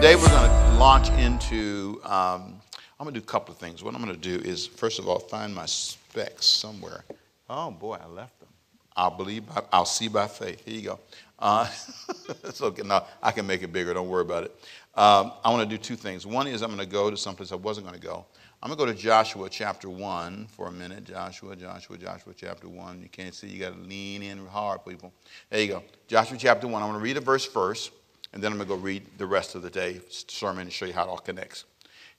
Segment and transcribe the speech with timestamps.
[0.00, 2.00] Today we're going to launch into.
[2.04, 2.58] Um,
[2.98, 3.84] I'm going to do a couple of things.
[3.84, 7.04] What I'm going to do is, first of all, find my specs somewhere.
[7.50, 8.48] Oh boy, I left them.
[8.96, 9.46] I'll believe.
[9.46, 10.64] By, I'll see by faith.
[10.64, 11.00] Here you go.
[11.38, 11.68] Uh,
[12.44, 12.80] it's okay.
[12.82, 13.92] No, I can make it bigger.
[13.92, 14.56] Don't worry about it.
[14.94, 16.26] Um, I want to do two things.
[16.26, 18.24] One is I'm going to go to someplace I wasn't going to go.
[18.62, 21.04] I'm going to go to Joshua chapter 1 for a minute.
[21.04, 23.02] Joshua, Joshua, Joshua chapter 1.
[23.02, 25.12] You can't see, you got to lean in hard, people.
[25.50, 25.82] There you go.
[26.08, 26.82] Joshua chapter 1.
[26.82, 27.90] I'm going to read a verse first,
[28.32, 30.86] and then I'm going to go read the rest of the day sermon and show
[30.86, 31.64] you how it all connects.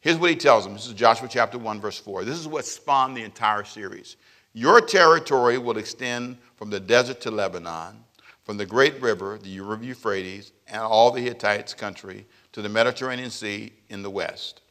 [0.01, 0.73] Here's what he tells them.
[0.73, 2.23] This is Joshua chapter 1, verse 4.
[2.23, 4.17] This is what spawned the entire series.
[4.53, 8.03] Your territory will extend from the desert to Lebanon,
[8.43, 13.29] from the great river, the river Euphrates, and all the Hittites' country to the Mediterranean
[13.29, 14.61] Sea in the west.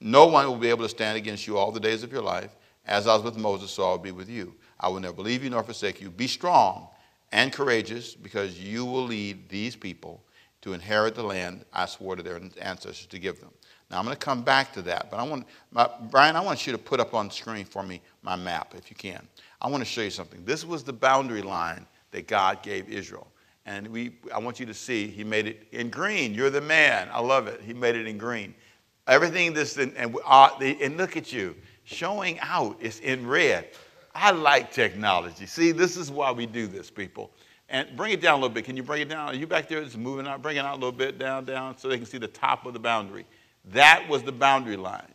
[0.00, 2.54] No one will be able to stand against you all the days of your life.
[2.86, 4.54] As I was with Moses, so I will be with you.
[4.78, 6.10] I will never leave you nor forsake you.
[6.10, 6.88] Be strong
[7.32, 10.22] and courageous, because you will lead these people
[10.64, 13.50] to inherit the land I swore to their ancestors to give them.
[13.90, 16.36] Now I'm going to come back to that, but I want my, Brian.
[16.36, 19.28] I want you to put up on screen for me my map, if you can.
[19.60, 20.42] I want to show you something.
[20.46, 23.26] This was the boundary line that God gave Israel,
[23.66, 24.16] and we.
[24.34, 26.32] I want you to see He made it in green.
[26.32, 27.10] You're the man.
[27.12, 27.60] I love it.
[27.60, 28.54] He made it in green.
[29.06, 33.68] Everything this, and, and, uh, and look at you, showing out is in red.
[34.14, 35.44] I like technology.
[35.44, 37.32] See, this is why we do this, people.
[37.74, 38.64] And bring it down a little bit.
[38.64, 39.30] Can you bring it down?
[39.30, 39.82] Are you back there?
[39.82, 40.40] It's moving out.
[40.40, 42.72] Bring it out a little bit, down, down, so they can see the top of
[42.72, 43.26] the boundary.
[43.72, 45.12] That was the boundary line.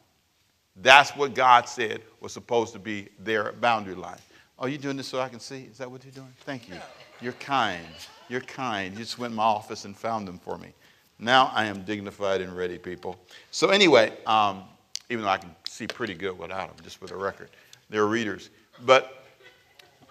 [0.75, 4.17] That's what God said was supposed to be their boundary line.
[4.59, 5.69] Are you doing this so I can see?
[5.71, 6.33] Is that what you're doing?
[6.41, 6.75] Thank you.
[7.21, 7.85] You're kind.
[8.27, 8.91] You're kind.
[8.91, 10.73] You just went in my office and found them for me.
[11.17, 13.15] Now I am dignified and ready, people.
[13.51, 14.63] So, anyway, um,
[15.09, 17.51] even though I can see pretty good without them, just for the record,
[17.89, 18.49] they're readers.
[18.85, 19.23] But,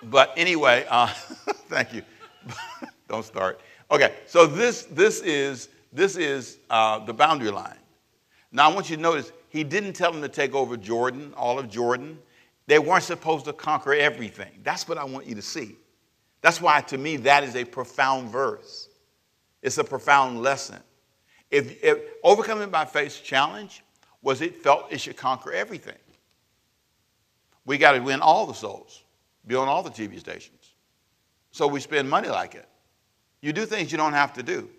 [0.04, 1.08] but anyway, uh,
[1.68, 2.00] thank you.
[3.08, 3.60] Don't start.
[3.90, 7.78] Okay, so this, this is, this is uh, the boundary line.
[8.52, 11.58] Now, I want you to notice he didn't tell them to take over Jordan, all
[11.58, 12.18] of Jordan.
[12.66, 14.60] They weren't supposed to conquer everything.
[14.62, 15.76] That's what I want you to see.
[16.42, 18.88] That's why, to me, that is a profound verse.
[19.62, 20.80] It's a profound lesson.
[21.50, 23.82] If, if overcoming by faith challenge
[24.22, 25.96] was it felt it should conquer everything.
[27.64, 29.02] We got to win all the souls,
[29.46, 30.57] be on all the TV stations.
[31.58, 32.68] So we spend money like it.
[33.40, 34.70] You do things you don't have to do.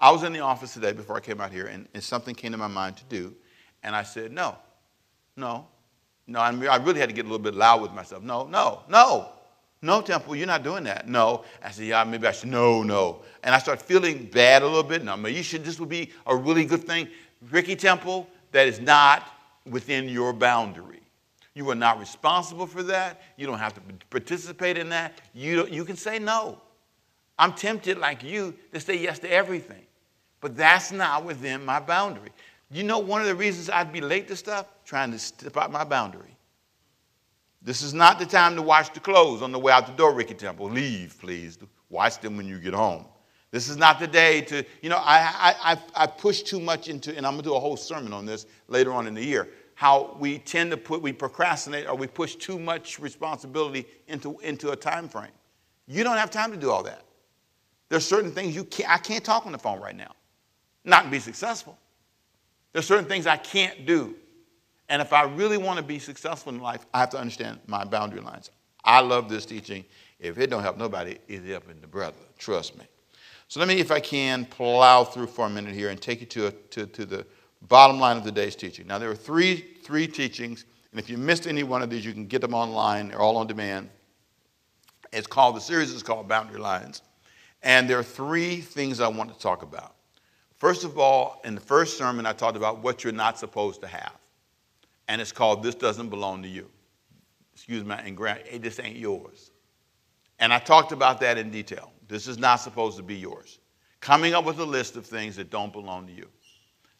[0.00, 2.50] I was in the office today before I came out here, and, and something came
[2.50, 3.32] to my mind to do,
[3.84, 4.56] and I said, no,
[5.36, 5.68] no,
[6.26, 6.40] no.
[6.40, 8.24] I, mean, I really had to get a little bit loud with myself.
[8.24, 9.28] No, no, no.
[9.80, 11.06] No, Temple, you're not doing that.
[11.06, 11.44] No.
[11.62, 12.48] I said, yeah, maybe I should.
[12.48, 13.22] No, no.
[13.44, 15.04] And I start feeling bad a little bit.
[15.04, 17.06] No, maybe you should, this would be a really good thing.
[17.52, 19.32] Ricky Temple, that is not
[19.64, 21.02] within your boundary.
[21.58, 23.20] You are not responsible for that.
[23.36, 23.80] You don't have to
[24.10, 25.20] participate in that.
[25.34, 26.60] You, you can say no.
[27.36, 29.82] I'm tempted, like you, to say yes to everything.
[30.40, 32.30] But that's not within my boundary.
[32.70, 34.66] You know, one of the reasons I'd be late to stuff?
[34.84, 36.36] Trying to step out my boundary.
[37.60, 40.14] This is not the time to wash the clothes on the way out the door,
[40.14, 40.70] Ricky Temple.
[40.70, 41.58] Leave, please.
[41.90, 43.04] Wash them when you get home.
[43.50, 46.88] This is not the day to, you know, I, I, I, I push too much
[46.88, 49.24] into, and I'm going to do a whole sermon on this later on in the
[49.24, 49.48] year,
[49.78, 54.72] how we tend to put, we procrastinate or we push too much responsibility into, into
[54.72, 55.30] a time frame.
[55.86, 57.04] You don't have time to do all that.
[57.88, 60.12] There's certain things you can't, I can't talk on the phone right now,
[60.84, 61.78] not be successful.
[62.72, 64.16] There's certain things I can't do
[64.88, 67.84] and if I really want to be successful in life, I have to understand my
[67.84, 68.50] boundary lines.
[68.84, 69.84] I love this teaching.
[70.18, 72.16] If it don't help nobody, it's helping the brother.
[72.38, 72.84] Trust me.
[73.48, 76.26] So let me, if I can, plow through for a minute here and take you
[76.26, 77.26] to, a, to, to the
[77.62, 78.86] bottom line of the day's teaching.
[78.86, 82.12] Now, there are three, three teachings, and if you missed any one of these, you
[82.12, 83.08] can get them online.
[83.08, 83.90] They're all on demand.
[85.12, 87.02] It's called, the series is called Boundary Lines.
[87.62, 89.94] And there are three things I want to talk about.
[90.56, 93.86] First of all, in the first sermon, I talked about what you're not supposed to
[93.86, 94.12] have
[95.08, 96.68] and it's called This Doesn't Belong to You.
[97.54, 99.50] Excuse me, and grant, hey, this ain't yours.
[100.38, 101.90] And I talked about that in detail.
[102.06, 103.58] This is not supposed to be yours.
[104.00, 106.28] Coming up with a list of things that don't belong to you.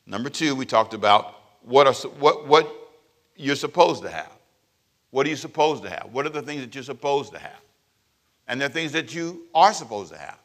[0.08, 2.74] Number two, we talked about what, are, what, what
[3.36, 4.32] you're supposed to have.
[5.10, 6.08] What are you supposed to have?
[6.12, 7.60] What are the things that you're supposed to have?
[8.48, 10.38] And are things that you are supposed to have.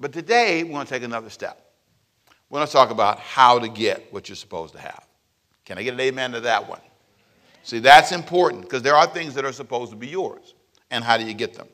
[0.00, 1.70] But today, we're going to take another step.
[2.48, 5.06] We're going to talk about how to get what you're supposed to have.
[5.66, 6.80] Can I get an amen to that one?
[7.64, 10.54] See, that's important because there are things that are supposed to be yours.
[10.90, 11.68] And how do you get them?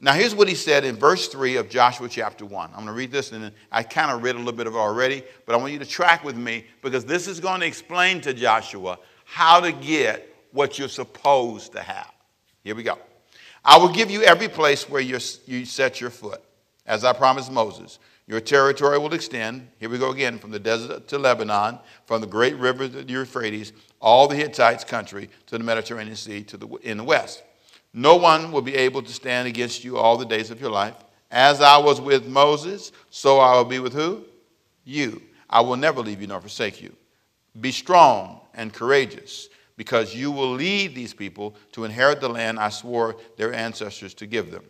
[0.00, 2.70] Now, here's what he said in verse 3 of Joshua chapter 1.
[2.70, 4.78] I'm going to read this, and I kind of read a little bit of it
[4.78, 8.20] already, but I want you to track with me because this is going to explain
[8.22, 12.12] to Joshua how to get what you're supposed to have.
[12.64, 12.98] Here we go.
[13.64, 16.42] I will give you every place where you set your foot,
[16.86, 17.98] as I promised Moses.
[18.26, 22.26] Your territory will extend, here we go again, from the desert to Lebanon, from the
[22.26, 26.98] great river, the Euphrates, all the Hittites' country to the Mediterranean Sea to the, in
[26.98, 27.42] the west.
[27.94, 30.96] No one will be able to stand against you all the days of your life.
[31.30, 34.24] As I was with Moses, so I will be with who?
[34.84, 35.22] You.
[35.48, 36.94] I will never leave you nor forsake you.
[37.60, 42.68] Be strong and courageous, because you will lead these people to inherit the land I
[42.68, 44.64] swore their ancestors to give them.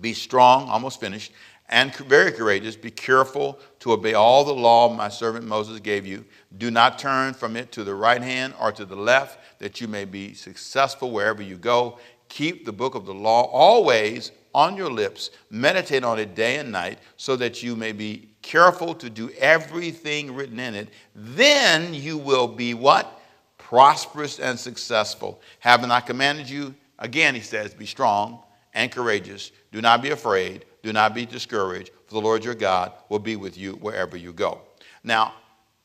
[0.00, 1.32] Be strong, almost finished,
[1.68, 2.74] and very courageous.
[2.74, 6.24] Be careful to obey all the law my servant Moses gave you.
[6.58, 9.86] Do not turn from it to the right hand or to the left, that you
[9.86, 11.98] may be successful wherever you go.
[12.28, 15.30] Keep the book of the law always on your lips.
[15.50, 20.34] Meditate on it day and night, so that you may be careful to do everything
[20.34, 20.88] written in it.
[21.14, 23.20] Then you will be what?
[23.58, 25.40] Prosperous and successful.
[25.60, 26.74] Haven't I commanded you?
[26.98, 28.42] Again, he says, be strong
[28.74, 29.52] and courageous.
[29.72, 30.64] Do not be afraid.
[30.82, 34.32] Do not be discouraged, for the Lord your God will be with you wherever you
[34.32, 34.62] go.
[35.04, 35.34] Now,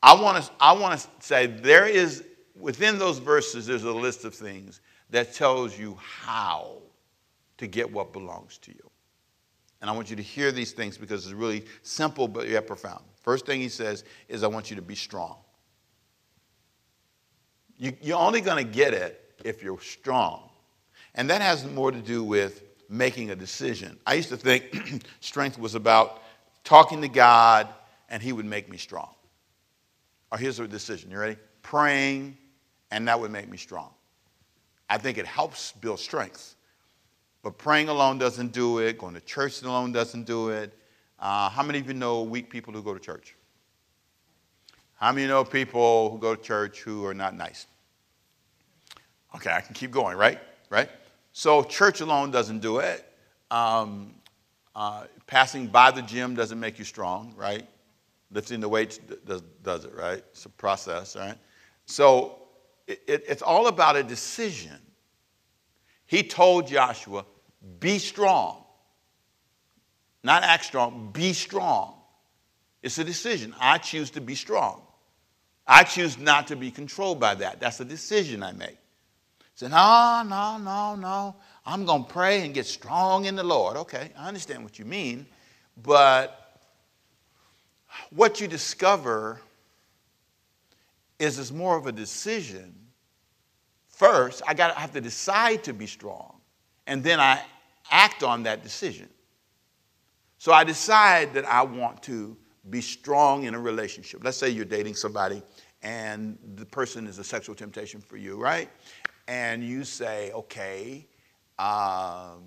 [0.02, 2.24] I want to I want to say there is
[2.58, 4.80] within those verses there's a list of things
[5.10, 6.78] that tells you how
[7.58, 8.90] to get what belongs to you.
[9.80, 13.04] And I want you to hear these things because it's really simple but yet profound.
[13.22, 15.36] First thing he says is I want you to be strong.
[17.76, 20.48] You, you're only going to get it if you're strong.
[21.14, 23.98] And that has more to do with making a decision.
[24.06, 26.22] I used to think strength was about
[26.64, 27.68] talking to God
[28.08, 29.14] and He would make me strong.
[30.32, 31.10] Or here's a decision.
[31.10, 31.36] You ready?
[31.62, 32.36] Praying,
[32.90, 33.90] and that would make me strong.
[34.88, 36.54] I think it helps build strength.
[37.42, 38.98] But praying alone doesn't do it.
[38.98, 40.76] Going to church alone doesn't do it.
[41.18, 43.36] Uh, how many of you know weak people who go to church?
[44.96, 47.66] How many know people who go to church who are not nice?
[49.34, 50.38] Okay, I can keep going, right?
[50.70, 50.88] Right?
[51.32, 53.04] So church alone doesn't do it.
[53.50, 54.14] Um,
[54.74, 57.66] uh, passing by the gym doesn't make you strong, right?
[58.30, 60.22] Lifting the weights does, does it, right?
[60.32, 61.36] It's a process, right?
[61.84, 62.45] So
[62.86, 64.78] it, it, it's all about a decision.
[66.06, 67.24] He told Joshua,
[67.80, 68.64] be strong.
[70.22, 71.94] Not act strong, be strong.
[72.82, 73.54] It's a decision.
[73.58, 74.82] I choose to be strong.
[75.66, 77.58] I choose not to be controlled by that.
[77.58, 78.78] That's a decision I make.
[79.56, 81.36] Say, no, no, no, no.
[81.64, 83.76] I'm going to pray and get strong in the Lord.
[83.78, 85.26] Okay, I understand what you mean.
[85.82, 86.60] But
[88.10, 89.40] what you discover
[91.18, 92.74] is it's more of a decision.
[93.88, 96.40] First, I got I have to decide to be strong,
[96.86, 97.40] and then I
[97.90, 99.08] act on that decision.
[100.38, 102.36] So I decide that I want to
[102.68, 104.22] be strong in a relationship.
[104.22, 105.42] Let's say you're dating somebody
[105.82, 108.68] and the person is a sexual temptation for you, right?
[109.28, 111.06] and you say, okay,
[111.58, 112.44] um,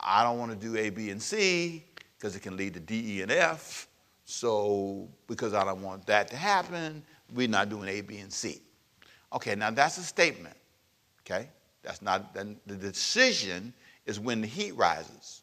[0.00, 1.84] I don't want to do A, B, and C
[2.16, 3.88] because it can lead to D, E, and F.
[4.24, 7.02] So, because I don't want that to happen,
[7.34, 8.60] we're not doing A, B, and C.
[9.32, 10.56] Okay, now that's a statement.
[11.24, 11.48] Okay?
[11.82, 13.72] That's not, then the decision
[14.06, 15.42] is when the heat rises.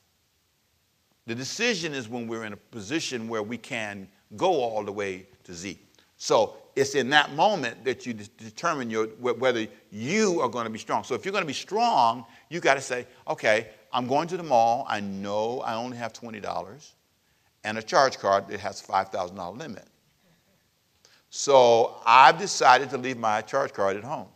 [1.25, 5.28] The decision is when we're in a position where we can go all the way
[5.44, 5.80] to Z.
[6.18, 10.80] So it's in that moment that you determine your, whether you are going to be
[10.80, 11.04] strong.
[11.04, 14.38] So if you're going to be strong, you got to say, okay, I'm going to
[14.38, 14.86] the mall.
[14.88, 16.91] I know I only have $20
[17.63, 19.88] and a charge card that has $5,000 limit.
[21.29, 24.27] So I've decided to leave my charge card at home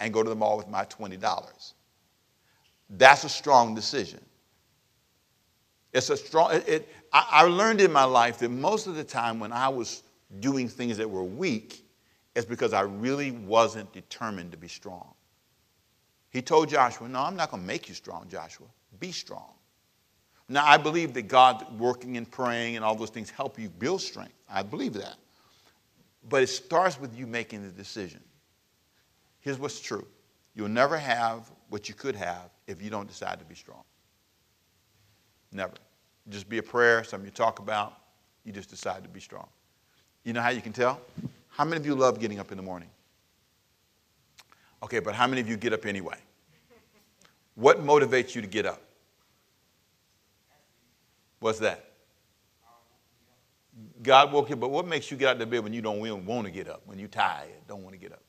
[0.00, 1.72] and go to the mall with my $20.
[2.90, 4.20] That's a strong decision.
[5.92, 9.04] It's a strong, it, it I, I learned in my life that most of the
[9.04, 10.02] time when I was
[10.40, 11.86] doing things that were weak
[12.36, 15.14] it's because I really wasn't determined to be strong.
[16.28, 18.66] He told Joshua, No, I'm not going to make you strong, Joshua.
[19.00, 19.54] Be strong.
[20.46, 24.02] Now, I believe that God working and praying and all those things help you build
[24.02, 24.34] strength.
[24.50, 25.16] I believe that.
[26.28, 28.20] But it starts with you making the decision.
[29.40, 30.06] Here's what's true
[30.54, 33.82] you'll never have what you could have if you don't decide to be strong.
[35.52, 35.74] Never.
[36.28, 37.94] Just be a prayer, something you talk about,
[38.44, 39.46] you just decide to be strong.
[40.24, 41.00] You know how you can tell?
[41.48, 42.90] How many of you love getting up in the morning?
[44.82, 46.16] Okay, but how many of you get up anyway?
[47.54, 48.80] What motivates you to get up?
[51.40, 51.85] What's that?
[54.02, 56.00] God woke you, up, but what makes you get out of bed when you don't
[56.00, 58.22] want to get up, when you're tired, don't want to get up?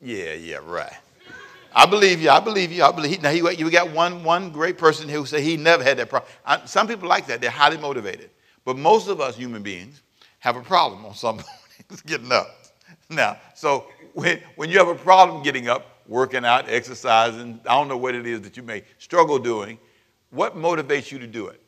[0.00, 0.92] Yeah, yeah, right.
[1.74, 2.30] I believe you.
[2.30, 2.84] I believe you.
[2.84, 3.22] I believe.
[3.22, 6.30] Now, you, you got one, one great person who said he never had that problem.
[6.44, 7.40] I, some people like that.
[7.40, 8.30] They're highly motivated.
[8.64, 10.02] But most of us human beings
[10.40, 11.36] have a problem on some
[11.88, 12.48] mornings getting up.
[13.08, 17.88] Now, so when, when you have a problem getting up, working out, exercising, I don't
[17.88, 19.78] know what it is that you may struggle doing,
[20.30, 21.60] What motivates you to do it?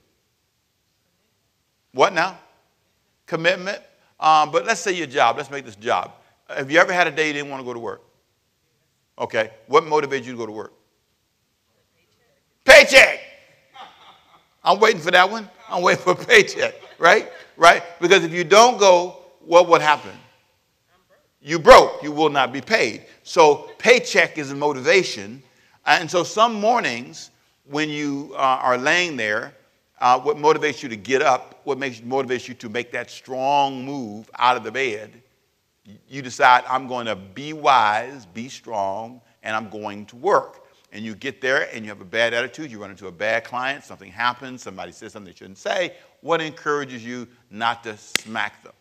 [1.94, 2.38] What now?
[3.26, 3.78] Commitment.
[4.20, 5.36] Um, but let's say your job.
[5.36, 6.12] Let's make this job.
[6.48, 8.02] Have you ever had a day you didn't want to go to work?
[9.18, 9.50] Okay.
[9.68, 10.72] What motivates you to go to work?
[12.64, 13.20] Paycheck.
[14.62, 15.48] I'm waiting for that one.
[15.68, 17.30] I'm waiting for a paycheck, right?
[17.56, 17.82] Right?
[18.00, 20.12] Because if you don't go, what would happen?
[21.40, 22.02] You broke.
[22.02, 23.04] You will not be paid.
[23.22, 25.42] So paycheck is a motivation.
[25.86, 27.30] And so some mornings
[27.66, 29.54] when you uh, are laying there,
[30.00, 33.84] uh, what motivates you to get up, what makes motivates you to make that strong
[33.84, 35.22] move out of the bed,
[36.08, 41.04] you decide I'm going to be wise, be strong, and I'm going to work and
[41.04, 43.84] you get there and you have a bad attitude, you run into a bad client,
[43.84, 48.72] something happens, somebody says something they shouldn't say, what encourages you not to smack them?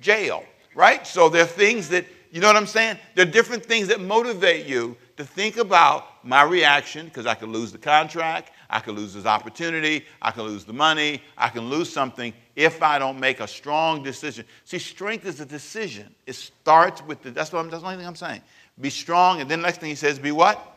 [0.00, 0.42] Jail,
[0.74, 1.06] right?
[1.06, 2.98] So there are things that, you know what I'm saying?
[3.14, 7.50] There are different things that motivate you to think about my reaction because I could
[7.50, 11.68] lose the contract, I could lose this opportunity, I can lose the money, I can
[11.68, 14.44] lose something if I don't make a strong decision.
[14.64, 16.14] See, strength is a decision.
[16.26, 18.42] It starts with the, that's, what I'm, that's the only thing I'm saying.
[18.80, 20.70] Be strong, and then the next thing he says, be what?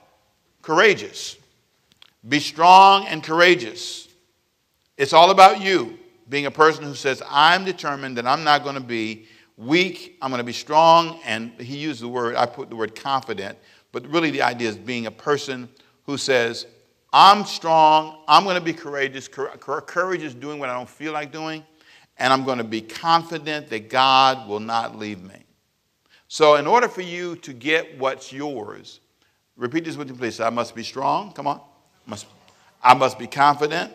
[0.63, 1.37] courageous.
[2.27, 4.07] Be strong and courageous.
[4.97, 8.75] It's all about you being a person who says, I'm determined that I'm not going
[8.75, 11.19] to be weak, I'm going to be strong.
[11.25, 13.57] And he used the word, I put the word confident,
[13.91, 15.69] but really the idea is being a person
[16.05, 16.65] who says,
[17.13, 19.27] I'm strong, I'm going to be courageous.
[19.27, 21.63] Courage is doing what I don't feel like doing,
[22.17, 25.45] and I'm going to be confident that God will not leave me.
[26.27, 28.99] So, in order for you to get what's yours,
[29.55, 30.39] Repeat this with me, please.
[30.39, 31.31] I must be strong.
[31.31, 31.61] Come on.
[32.05, 32.25] Must,
[32.81, 33.93] I must be confident.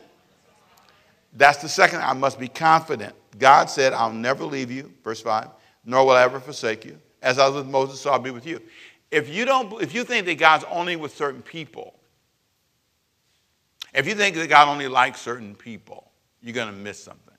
[1.33, 2.01] That's the second.
[2.01, 3.15] I must be confident.
[3.39, 5.49] God said, I'll never leave you, verse 5,
[5.85, 6.99] nor will I ever forsake you.
[7.23, 8.61] As I was with Moses, so I'll be with you.
[9.11, 11.95] If you, don't, if you think that God's only with certain people,
[13.99, 17.35] if you think that God only likes certain people, you're going to miss something.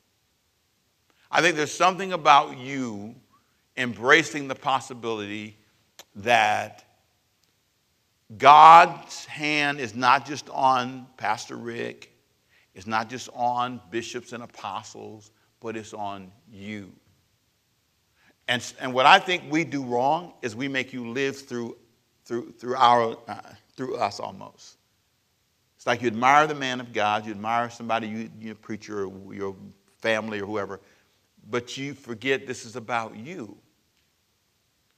[1.31, 3.15] I think there's something about you
[3.77, 5.57] embracing the possibility
[6.17, 6.83] that
[8.37, 12.13] God's hand is not just on Pastor Rick,
[12.75, 16.91] it's not just on bishops and apostles, but it's on you.
[18.49, 21.77] And, and what I think we do wrong is we make you live through,
[22.25, 23.39] through, through, our, uh,
[23.77, 24.78] through us almost.
[25.79, 29.33] It's like you admire the man of God, you admire somebody, you, you preacher or
[29.33, 29.55] your
[29.99, 30.81] family or whoever,
[31.49, 33.57] but you forget this is about you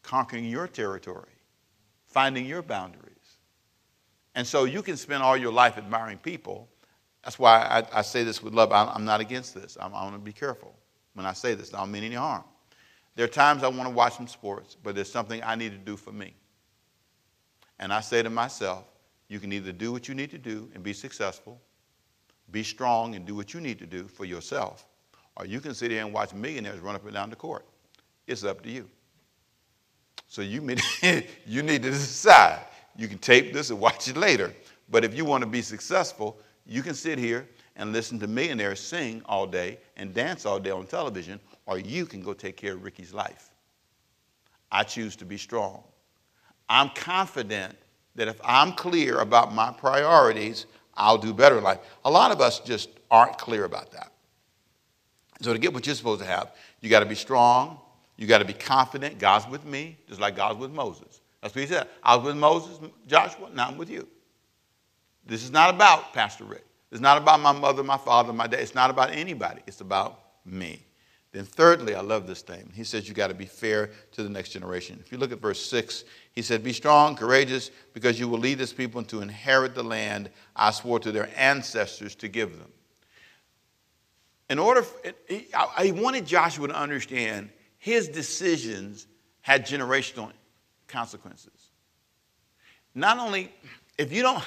[0.01, 1.29] conquering your territory,
[2.07, 3.05] finding your boundaries.
[4.33, 6.67] And so you can spend all your life admiring people.
[7.23, 8.71] That's why I, I say this with love.
[8.71, 9.77] I'm, I'm not against this.
[9.79, 10.73] I'm, I want to be careful
[11.13, 11.75] when I say this.
[11.75, 12.43] I don't mean any harm.
[13.15, 15.77] There are times I want to watch some sports, but there's something I need to
[15.77, 16.33] do for me.
[17.77, 18.85] And I say to myself,
[19.31, 21.57] you can either do what you need to do and be successful,
[22.51, 24.85] be strong and do what you need to do for yourself,
[25.37, 27.65] or you can sit here and watch millionaires run up and down the court.
[28.27, 28.89] It's up to you.
[30.27, 30.59] So you,
[31.45, 32.59] you need to decide
[32.97, 34.53] you can tape this and watch it later.
[34.89, 37.47] But if you want to be successful, you can sit here
[37.77, 42.05] and listen to millionaires sing all day and dance all day on television, or you
[42.05, 43.51] can go take care of Ricky's life.
[44.69, 45.83] I choose to be strong.
[46.67, 47.77] I'm confident
[48.15, 50.65] that if I'm clear about my priorities,
[50.95, 51.79] I'll do better in life.
[52.05, 54.11] A lot of us just aren't clear about that.
[55.41, 56.51] So, to get what you're supposed to have,
[56.81, 57.79] you got to be strong,
[58.15, 59.17] you got to be confident.
[59.17, 61.21] God's with me, just like God's with Moses.
[61.41, 61.87] That's what he said.
[62.03, 64.07] I was with Moses, Joshua, now I'm with you.
[65.25, 66.65] This is not about Pastor Rick.
[66.91, 68.59] It's not about my mother, my father, my dad.
[68.59, 69.61] It's not about anybody.
[69.65, 70.85] It's about me.
[71.31, 72.69] Then, thirdly, I love this thing.
[72.75, 74.99] He says you got to be fair to the next generation.
[74.99, 78.57] If you look at verse 6, he said, Be strong, courageous, because you will lead
[78.57, 82.71] this people to inherit the land I swore to their ancestors to give them.
[84.49, 84.85] In order,
[85.53, 89.07] I wanted Joshua to understand his decisions
[89.41, 90.31] had generational
[90.87, 91.71] consequences.
[92.93, 93.51] Not only,
[93.97, 94.43] if you don't,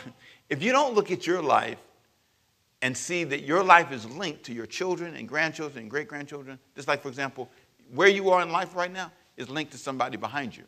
[0.51, 1.79] if you don't look at your life
[2.83, 6.59] and see that your life is linked to your children and grandchildren and great grandchildren,
[6.77, 7.51] just like, for example,
[7.95, 10.65] where you are in life right now is linked to somebody behind you.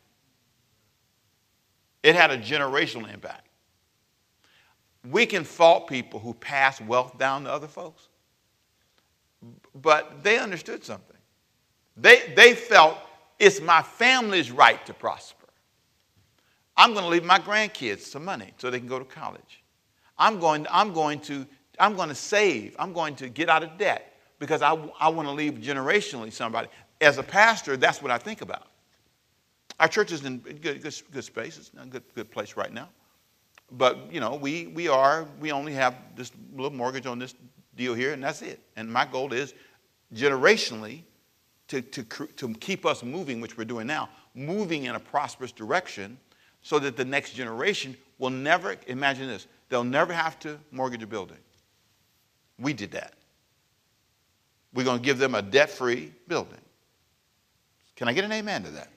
[2.06, 3.48] It had a generational impact.
[5.10, 8.06] We can fault people who pass wealth down to other folks,
[9.74, 11.16] but they understood something.
[11.96, 12.96] They, they felt
[13.40, 15.48] it's my family's right to prosper.
[16.76, 19.64] I'm going to leave my grandkids some money so they can go to college.
[20.16, 21.44] I'm going, I'm going, to,
[21.80, 22.76] I'm going to save.
[22.78, 26.68] I'm going to get out of debt because I, I want to leave generationally somebody.
[27.00, 28.68] As a pastor, that's what I think about.
[29.78, 31.58] Our church is in good, good, good space.
[31.58, 32.88] It's a good, good place right now.
[33.72, 37.34] But, you know, we, we are, we only have this little mortgage on this
[37.76, 38.60] deal here, and that's it.
[38.76, 39.54] And my goal is
[40.14, 41.02] generationally
[41.68, 46.16] to, to, to keep us moving, which we're doing now, moving in a prosperous direction
[46.62, 51.06] so that the next generation will never, imagine this, they'll never have to mortgage a
[51.06, 51.36] building.
[52.58, 53.14] We did that.
[54.72, 56.60] We're going to give them a debt free building.
[57.96, 58.88] Can I get an amen to that?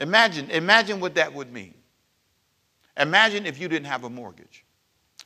[0.00, 1.74] Imagine, imagine what that would mean.
[2.96, 4.64] Imagine if you didn't have a mortgage.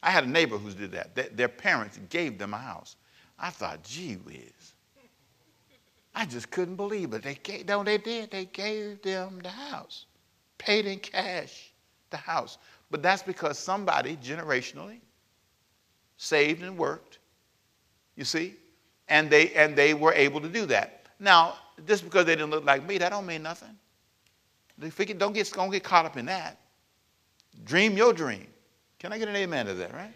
[0.03, 1.37] I had a neighbor who did that.
[1.37, 2.97] Their parents gave them a house.
[3.39, 4.75] I thought, gee whiz.
[6.15, 7.23] I just couldn't believe it.
[7.23, 8.31] They gave, no, they did.
[8.31, 10.07] They gave them the house,
[10.59, 11.73] paid in cash
[12.11, 12.59] the house.
[12.91, 15.01] But that's because somebody generationally
[16.17, 17.19] saved and worked.
[18.15, 18.55] You see,
[19.09, 21.07] and they and they were able to do that.
[21.19, 21.55] Now,
[21.87, 23.77] just because they didn't look like me, that don't mean nothing.
[24.79, 24.97] Don't
[25.35, 26.59] get don't get caught up in that.
[27.65, 28.47] Dream your dream.
[28.99, 30.13] Can I get an amen to that, right?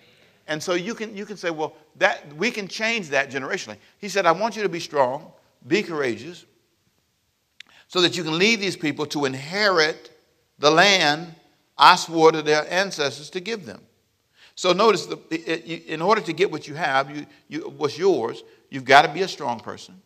[0.46, 3.76] And so you can you can say, well, that we can change that generationally.
[3.98, 5.30] He said, I want you to be strong,
[5.66, 6.44] be courageous,
[7.86, 10.10] so that you can lead these people to inherit
[10.58, 11.34] the land
[11.76, 13.80] I swore to their ancestors to give them.
[14.56, 18.84] So notice, the, in order to get what you have, you, you, what's yours, you've
[18.84, 20.02] got to be a strong person,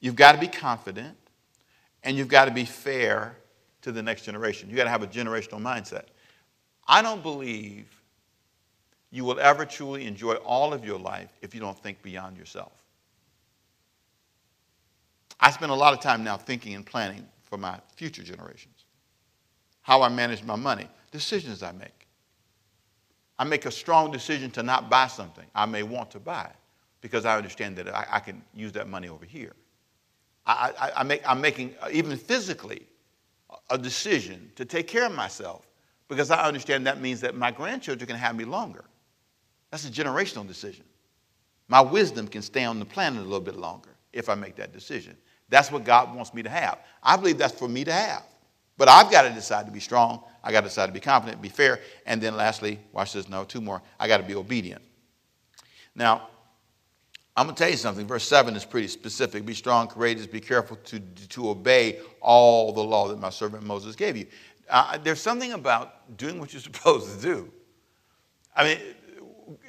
[0.00, 1.16] you've got to be confident,
[2.02, 3.36] and you've got to be fair
[3.88, 4.68] to the next generation.
[4.68, 6.04] You've got to have a generational mindset.
[6.86, 7.86] I don't believe
[9.10, 12.72] you will ever truly enjoy all of your life if you don't think beyond yourself.
[15.40, 18.84] I spend a lot of time now thinking and planning for my future generations.
[19.80, 22.06] How I manage my money, decisions I make.
[23.38, 26.50] I make a strong decision to not buy something I may want to buy
[27.00, 29.54] because I understand that I, I can use that money over here.
[30.44, 32.86] I, I, I make, I'm making, even physically,
[33.70, 35.66] a decision to take care of myself
[36.08, 38.84] because I understand that means that my grandchildren can have me longer.
[39.70, 40.84] That's a generational decision.
[41.68, 44.72] My wisdom can stay on the planet a little bit longer if I make that
[44.72, 45.16] decision.
[45.50, 46.78] That's what God wants me to have.
[47.02, 48.24] I believe that's for me to have.
[48.78, 50.22] But I've got to decide to be strong.
[50.42, 51.80] I got to decide to be confident, be fair.
[52.06, 53.82] And then lastly, watch this, no, two more.
[53.98, 54.82] I got to be obedient.
[55.94, 56.28] Now,
[57.38, 58.04] I'm going to tell you something.
[58.04, 59.46] Verse 7 is pretty specific.
[59.46, 63.94] Be strong, courageous, be careful to, to obey all the law that my servant Moses
[63.94, 64.26] gave you.
[64.68, 67.52] Uh, there's something about doing what you're supposed to do.
[68.56, 68.78] I mean,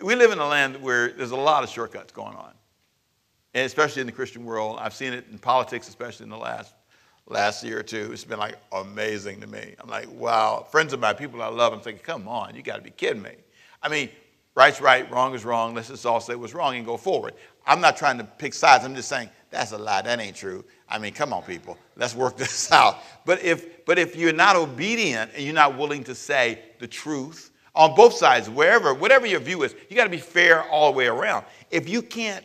[0.02, 2.54] we live in a land where there's a lot of shortcuts going on,
[3.54, 4.80] and especially in the Christian world.
[4.82, 6.74] I've seen it in politics, especially in the last
[7.28, 8.10] last year or two.
[8.12, 9.76] It's been like amazing to me.
[9.80, 10.66] I'm like, wow.
[10.72, 13.22] Friends of mine, people I love, I'm thinking, come on, you got to be kidding
[13.22, 13.36] me.
[13.84, 14.10] I mean,
[14.60, 15.74] right's right, wrong is wrong.
[15.74, 17.34] Let's just all say what's wrong and go forward.
[17.66, 18.84] I'm not trying to pick sides.
[18.84, 20.02] I'm just saying that's a lie.
[20.02, 20.66] That ain't true.
[20.90, 21.78] I mean, come on, people.
[21.96, 22.98] Let's work this out.
[23.26, 27.52] But if but if you're not obedient and you're not willing to say the truth
[27.74, 30.98] on both sides, wherever, whatever your view is, you got to be fair all the
[30.98, 31.46] way around.
[31.72, 32.44] If you can't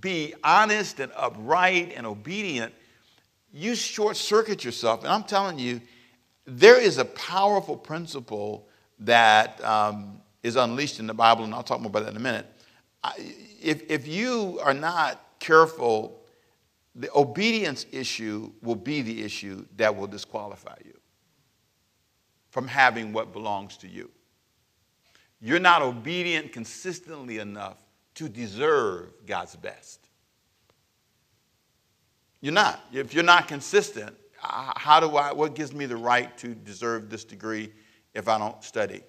[0.00, 2.74] be honest and upright and obedient,
[3.52, 5.04] you short circuit yourself.
[5.04, 5.80] And I'm telling you,
[6.44, 8.66] there is a powerful principle
[8.98, 12.20] that um, is unleashed in the Bible, and I'll talk more about that in a
[12.20, 12.46] minute.
[13.62, 16.20] If, if you are not careful,
[16.94, 20.98] the obedience issue will be the issue that will disqualify you
[22.50, 24.10] from having what belongs to you.
[25.40, 27.78] You're not obedient consistently enough
[28.16, 30.08] to deserve God's best.
[32.40, 32.80] You're not.
[32.92, 37.24] If you're not consistent, how do I, what gives me the right to deserve this
[37.24, 37.72] degree
[38.14, 39.02] if I don't study?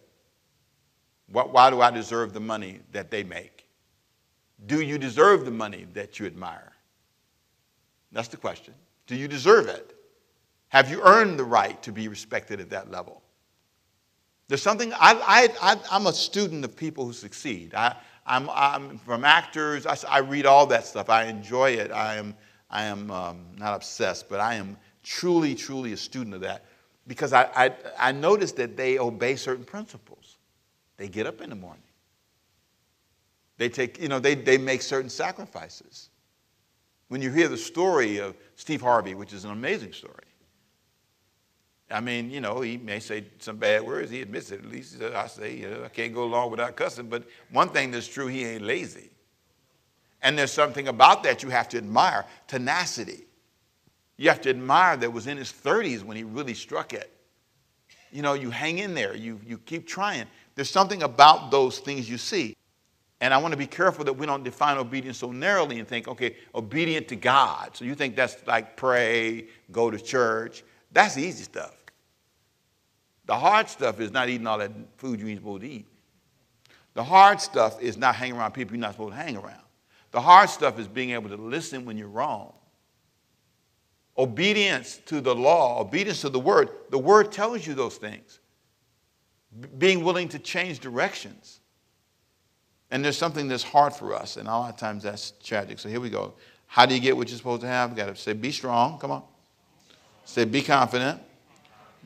[1.31, 3.67] Why do I deserve the money that they make?
[4.65, 6.73] Do you deserve the money that you admire?
[8.11, 8.73] That's the question.
[9.07, 9.95] Do you deserve it?
[10.69, 13.21] Have you earned the right to be respected at that level?
[14.47, 17.73] There's something, I, am a student of people who succeed.
[17.73, 21.09] I, I'm, I'm from actors, I, I read all that stuff.
[21.09, 21.91] I enjoy it.
[21.91, 22.35] I am
[22.71, 26.63] I am um, not obsessed, but I am truly, truly a student of that
[27.05, 30.10] because I, I, I noticed that they obey certain principles.
[31.01, 31.81] They get up in the morning.
[33.57, 36.09] They take, you know, they, they make certain sacrifices.
[37.07, 40.13] When you hear the story of Steve Harvey, which is an amazing story,
[41.89, 44.11] I mean, you know, he may say some bad words.
[44.11, 44.59] He admits it.
[44.59, 47.07] At least uh, I say, you know, I can't go along without cussing.
[47.09, 49.09] But one thing that's true, he ain't lazy.
[50.21, 53.25] And there's something about that you have to admire tenacity.
[54.17, 57.11] You have to admire that was in his 30s when he really struck it.
[58.11, 60.27] You know, you hang in there, you, you keep trying.
[60.55, 62.55] There's something about those things you see.
[63.21, 66.07] And I want to be careful that we don't define obedience so narrowly and think,
[66.07, 67.75] okay, obedient to God.
[67.75, 70.63] So you think that's like pray, go to church.
[70.91, 71.75] That's easy stuff.
[73.25, 75.85] The hard stuff is not eating all that food you ain't supposed to eat.
[76.95, 79.61] The hard stuff is not hanging around people you're not supposed to hang around.
[80.11, 82.53] The hard stuff is being able to listen when you're wrong.
[84.17, 86.69] Obedience to the law, obedience to the word.
[86.89, 88.40] The word tells you those things.
[89.77, 91.59] Being willing to change directions.
[92.89, 95.79] And there's something that's hard for us, and a lot of times that's tragic.
[95.79, 96.33] So here we go.
[96.67, 97.95] How do you get what you're supposed to have?
[97.95, 98.97] Got to say, be strong.
[98.99, 99.23] Come on.
[100.25, 101.21] Say, be confident.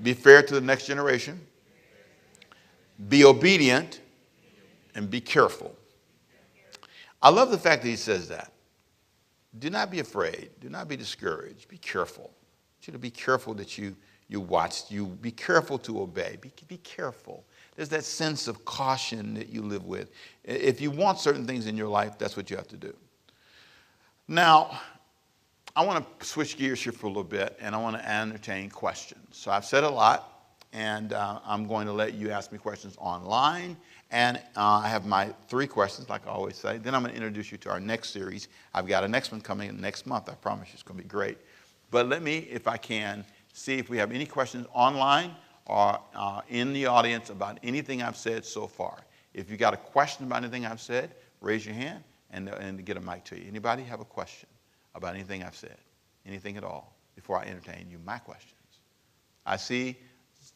[0.01, 1.39] Be fair to the next generation.
[3.09, 4.01] Be obedient.
[4.95, 5.75] And be careful.
[7.21, 8.51] I love the fact that he says that.
[9.59, 10.49] Do not be afraid.
[10.61, 11.67] Do not be discouraged.
[11.67, 12.31] Be careful.
[12.85, 13.95] You to be careful that you,
[14.27, 14.89] you watch.
[14.89, 16.37] You be careful to obey.
[16.41, 17.45] Be, be careful.
[17.75, 20.11] There's that sense of caution that you live with.
[20.43, 22.95] If you want certain things in your life, that's what you have to do.
[24.27, 24.79] Now,
[25.75, 28.69] I want to switch gears here for a little bit, and I want to entertain
[28.69, 29.27] questions.
[29.31, 32.95] So I've said a lot, and uh, I'm going to let you ask me questions
[32.97, 33.77] online.
[34.11, 36.77] And uh, I have my three questions, like I always say.
[36.77, 38.47] Then I'm going to introduce you to our next series.
[38.73, 40.29] I've got a next one coming next month.
[40.29, 41.37] I promise you it's going to be great.
[41.91, 45.33] But let me, if I can, see if we have any questions online
[45.65, 48.97] or uh, in the audience about anything I've said so far.
[49.33, 52.97] If you got a question about anything I've said, raise your hand and, and get
[52.97, 53.47] a mic to you.
[53.47, 54.49] Anybody have a question
[54.93, 55.77] about anything I've said?
[56.25, 58.51] Anything at all before I entertain you my questions?
[59.45, 59.97] I see,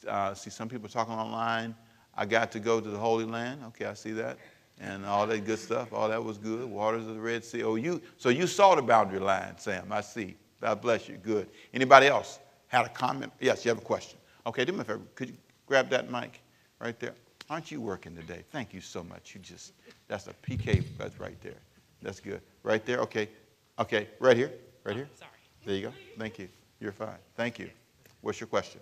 [0.06, 1.76] uh, see some people talking online.
[2.16, 3.62] I got to go to the Holy Land.
[3.68, 4.38] Okay, I see that.
[4.82, 5.94] And all that good stuff.
[5.94, 6.66] All that was good.
[6.66, 7.64] Waters of the Red Sea.
[7.64, 9.88] Oh, you so you saw the boundary line, Sam.
[9.92, 10.36] I see.
[10.62, 11.18] God bless you.
[11.18, 11.50] Good.
[11.74, 13.34] Anybody else had a comment?
[13.40, 14.18] Yes, you have a question.
[14.48, 15.02] Okay, do me a favor.
[15.16, 16.42] Could you grab that mic
[16.80, 17.14] right there?
[17.50, 18.44] Aren't you working today?
[18.52, 19.36] Thank you so much.
[19.36, 19.74] You just
[20.08, 20.84] that's a PK.
[20.98, 21.58] That's right there.
[22.02, 22.42] That's good.
[22.64, 23.00] Right there.
[23.00, 23.28] Okay.
[23.80, 24.08] Okay.
[24.20, 24.52] Right here.
[24.84, 25.10] Right here.
[25.16, 25.32] Sorry.
[25.66, 25.94] There you go.
[26.18, 26.48] Thank you.
[26.80, 27.18] You're fine.
[27.36, 27.70] Thank you.
[28.22, 28.82] What's your question?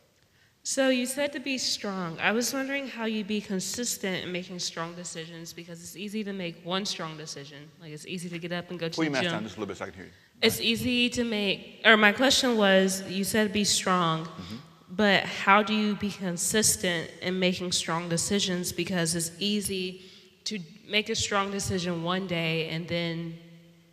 [0.63, 2.17] So you said to be strong.
[2.19, 6.33] I was wondering how you'd be consistent in making strong decisions because it's easy to
[6.33, 7.69] make one strong decision.
[7.79, 9.55] Like it's easy to get up and go to Pull your the mask down just
[9.55, 10.11] a little bit so I can hear you.
[10.41, 11.81] It's easy to make.
[11.85, 14.55] Or my question was, you said be strong, Mm-hmm.
[14.89, 18.71] but how do you be consistent in making strong decisions?
[18.71, 20.01] Because it's easy
[20.45, 23.37] to make a strong decision one day and then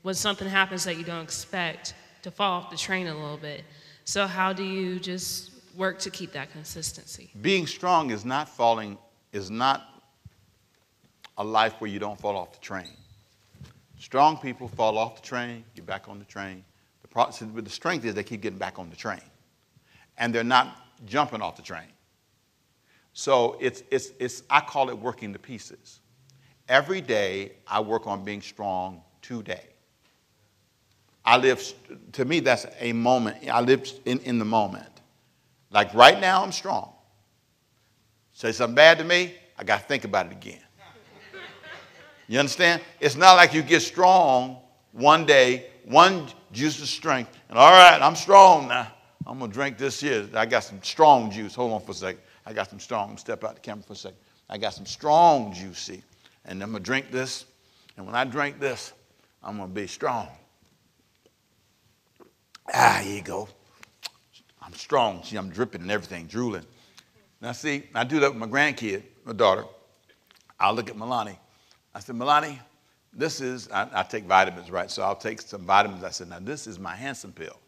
[0.03, 3.65] when something happens that you don't expect, to fall off the train a little bit.
[4.05, 7.31] So how do you just work to keep that consistency?
[7.41, 8.99] Being strong is not falling,
[9.33, 9.83] is not
[11.39, 12.91] a life where you don't fall off the train.
[14.05, 16.63] Strong people fall off the train, get back on the train.
[17.01, 19.23] The, pro- so the strength is they keep getting back on the train.
[20.19, 21.89] And they're not jumping off the train.
[23.15, 26.01] So it's, it's, it's, I call it working the pieces.
[26.69, 29.69] Every day I work on being strong today.
[31.25, 31.73] I live,
[32.13, 33.49] to me, that's a moment.
[33.51, 35.01] I live in, in the moment.
[35.71, 36.93] Like right now, I'm strong.
[38.35, 40.61] Say something bad to me, I got to think about it again.
[42.29, 42.83] You understand?
[43.01, 44.59] It's not like you get strong
[44.93, 48.91] one day, one juice of strength, and all right, I'm strong now.
[49.27, 50.29] I'm going to drink this here.
[50.35, 51.55] I got some strong juice.
[51.55, 52.21] Hold on for a second.
[52.45, 53.17] I got some strong.
[53.17, 54.19] Step out the camera for a second.
[54.51, 55.91] I got some strong juice?
[56.45, 57.47] And I'm going to drink this.
[57.97, 58.93] And when I drink this,
[59.43, 60.29] I'm going to be strong.
[62.73, 63.49] Ah, here you go.
[64.61, 65.23] I'm strong.
[65.23, 66.65] See, I'm dripping and everything, drooling.
[67.41, 69.65] Now, see, I do that with my grandkid, my daughter.
[70.59, 71.39] I look at Milani.
[71.95, 72.59] I said, Milani,
[73.13, 74.91] this is, I, I take vitamins, right?
[74.91, 76.03] So I'll take some vitamins.
[76.03, 77.59] I said, now this is my handsome pill.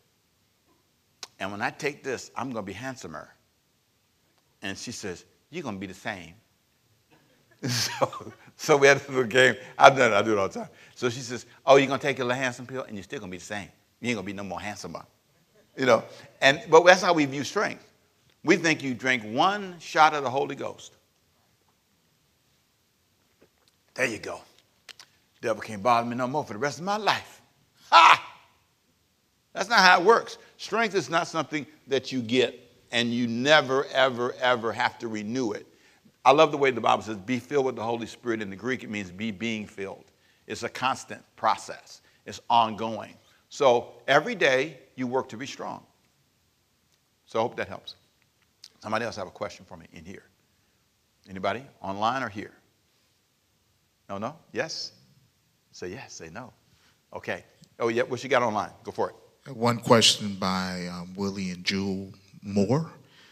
[1.39, 3.29] And when I take this, I'm going to be handsomer.
[4.63, 6.35] And she says, you're going to be the same.
[7.69, 9.55] so, so we had a little game.
[9.79, 10.17] I've done it.
[10.17, 10.69] I do it all the time.
[10.95, 13.21] So she says, oh, you're going to take your little handsome pill and you're still
[13.21, 13.69] going to be the same.
[14.01, 15.05] You ain't going to be no more handsomer.
[15.77, 16.05] You know,
[16.41, 17.93] and, but that's how we view strength.
[18.45, 20.96] We think you drink one shot of the Holy Ghost.
[23.97, 24.41] There you go.
[25.41, 27.41] Devil can't bother me no more for the rest of my life.
[27.91, 28.23] Ha!
[29.53, 30.39] That's not how it works.
[30.59, 32.61] Strength is not something that you get
[32.93, 35.67] and you never, ever, ever have to renew it.
[36.25, 38.43] I love the way the Bible says, be filled with the Holy Spirit.
[38.43, 40.05] In the Greek, it means be being filled.
[40.47, 43.15] It's a constant process, it's ongoing.
[43.49, 45.83] So every day you work to be strong.
[47.27, 47.97] So I hope that helps.
[48.83, 50.25] Somebody else have a question for me in here?
[51.29, 51.65] Anybody?
[51.81, 52.53] Online or here?
[54.09, 54.37] No, no?
[54.53, 54.93] Yes?
[55.73, 56.53] Say yes, say no.
[57.13, 57.45] Okay.
[57.79, 58.71] Oh, yeah, what you got online?
[58.85, 59.57] Go for it.
[59.57, 62.91] One question by um, Willie and Jewel Moore.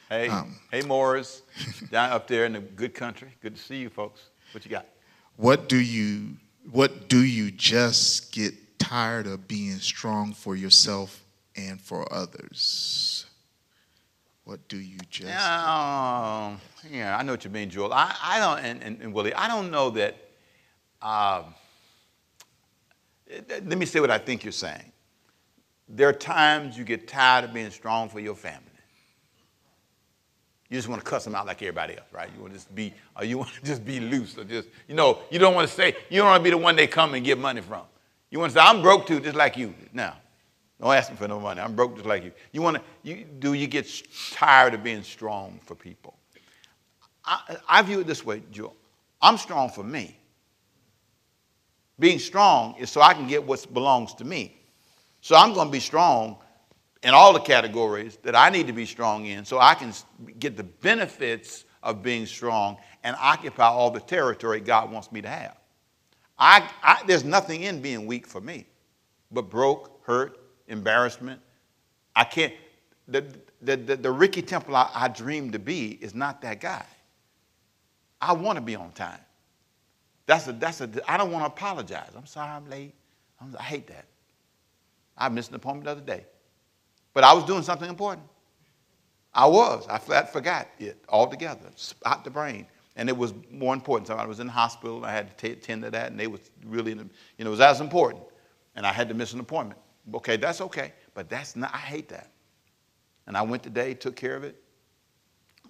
[0.08, 1.42] Hey, Um, hey, Morris,
[1.90, 3.28] down up there in the good country.
[3.40, 4.20] Good to see you, folks.
[4.52, 4.86] What you got?
[5.36, 6.36] What do you
[6.70, 11.24] what do you just get tired of being strong for yourself
[11.56, 13.26] and for others?
[14.44, 15.28] What do you just?
[15.28, 16.60] Yeah, um,
[16.90, 17.92] yeah, I know what you mean, Joel.
[17.92, 20.16] I, I don't, and, and, and Willie, I don't know that.
[21.04, 21.54] Um,
[23.48, 24.90] let me say what I think you're saying.
[25.88, 28.62] There are times you get tired of being strong for your family.
[30.70, 32.30] You just want to cuss them out like everybody else, right?
[32.34, 34.94] You want to just be, or you want to just be loose, or just, you
[34.94, 37.12] know, you don't want to say, you don't want to be the one they come
[37.14, 37.82] and get money from.
[38.30, 39.74] You want to say, I'm broke too, just like you.
[39.92, 40.16] Now,
[40.80, 41.60] don't ask me for no money.
[41.60, 42.32] I'm broke just like you.
[42.50, 43.86] You want to, you, do you get
[44.32, 46.14] tired of being strong for people?
[47.24, 48.72] I, I view it this way, Joe.
[49.20, 50.16] I'm strong for me.
[51.98, 54.60] Being strong is so I can get what belongs to me.
[55.20, 56.38] So I'm going to be strong
[57.02, 59.92] in all the categories that I need to be strong in so I can
[60.38, 65.28] get the benefits of being strong and occupy all the territory God wants me to
[65.28, 65.56] have.
[66.38, 68.66] I, I, there's nothing in being weak for me
[69.30, 71.40] but broke, hurt, embarrassment.
[72.16, 72.54] I can't,
[73.06, 73.24] the,
[73.60, 76.84] the, the, the Ricky Temple I, I dream to be is not that guy.
[78.20, 79.20] I want to be on time.
[80.26, 82.10] That's a, that's a, I don't want to apologize.
[82.16, 82.94] I'm sorry I'm late.
[83.40, 84.06] I'm, I hate that.
[85.16, 86.24] I missed an appointment the other day.
[87.12, 88.26] But I was doing something important.
[89.32, 89.86] I was.
[89.88, 92.66] I flat forgot it altogether, spot the brain.
[92.96, 94.06] And it was more important.
[94.06, 95.04] Somebody was in the hospital.
[95.04, 97.08] I had to attend to that, and they was really, you know,
[97.38, 98.22] it was as important.
[98.76, 99.80] And I had to miss an appointment.
[100.14, 100.92] Okay, that's okay.
[101.12, 102.30] But that's not, I hate that.
[103.26, 104.62] And I went today, took care of it,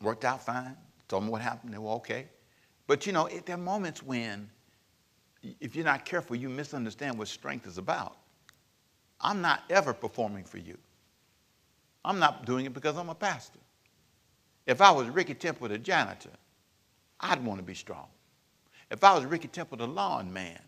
[0.03, 0.77] worked out fine,
[1.09, 2.27] told them what happened, they were okay.
[2.87, 4.49] But you know, there are moments when,
[5.61, 8.17] if you're not careful, you misunderstand what strength is about.
[9.21, 10.77] I'm not ever performing for you.
[12.05, 13.59] I'm not doing it because I'm a pastor.
[14.67, 16.31] If I was Ricky Temple, the janitor,
[17.21, 18.07] I'd want to be strong.
[18.91, 20.59] If I was Ricky Temple, the lawn man,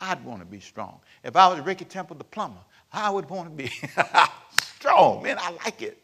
[0.00, 1.00] I'd want to be strong.
[1.22, 2.60] If I was Ricky Temple, the plumber,
[2.92, 3.70] I would want to be
[4.62, 5.22] strong.
[5.22, 6.00] Man, I like it.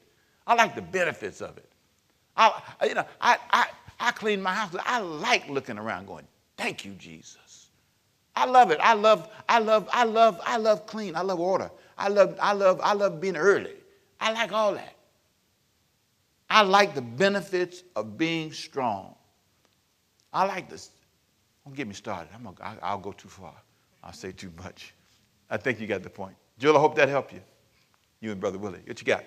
[0.46, 1.68] I like the benefits of it.
[2.36, 3.66] I, you know, I, I,
[4.00, 4.74] I clean my house.
[4.84, 7.68] I like looking around going, thank you, Jesus.
[8.34, 8.78] I love it.
[8.80, 11.14] I love, I love, I love, I love clean.
[11.14, 11.70] I love order.
[11.98, 13.74] I love, I love, I love being early.
[14.18, 14.94] I like all that.
[16.48, 19.14] I like the benefits of being strong.
[20.32, 20.90] I like this.
[21.64, 22.30] Don't get me started.
[22.34, 23.54] I'm gonna, I'll go too far.
[24.02, 24.94] I'll say too much.
[25.50, 26.34] I think you got the point.
[26.58, 27.40] Jill, I hope that helped you.
[28.20, 28.80] You and Brother Willie.
[28.86, 29.24] What you got?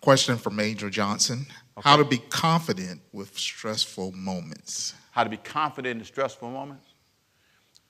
[0.00, 1.46] Question from Major Johnson.
[1.78, 1.88] Okay.
[1.88, 4.94] How to be confident with stressful moments.
[5.10, 6.86] How to be confident in stressful moments?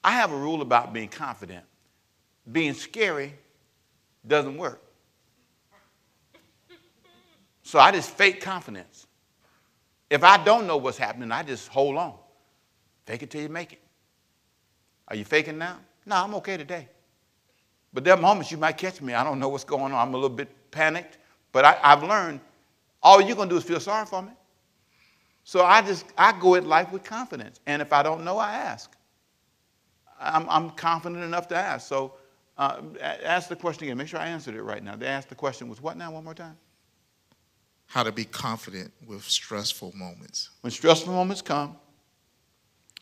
[0.05, 1.64] I have a rule about being confident.
[2.51, 3.35] Being scary
[4.27, 4.81] doesn't work.
[7.62, 9.07] So I just fake confidence.
[10.11, 12.14] If I don't know what's happening, I just hold on.
[13.07, 13.81] Fake it till you make it.
[15.09, 15.79] Are you faking now?
[16.05, 16.88] No, I'm okay today.
[17.92, 19.14] But there are moments you might catch me.
[19.14, 20.09] I don't know what's going on.
[20.09, 21.18] I'm a little bit panicked.
[21.53, 22.40] But I, have learned
[23.03, 24.33] all you're going to do is feel sorry for me.
[25.45, 27.61] So I just, I go at life with confidence.
[27.67, 28.95] And if I don't know, I ask.
[30.21, 31.88] I'm, I'm confident enough to ask.
[31.88, 32.15] So
[32.57, 33.97] uh, ask the question again.
[33.97, 34.95] Make sure I answered it right now.
[34.95, 36.12] They asked the question was what now?
[36.12, 36.57] One more time.
[37.87, 40.51] How to be confident with stressful moments.
[40.61, 41.77] When stressful moments come,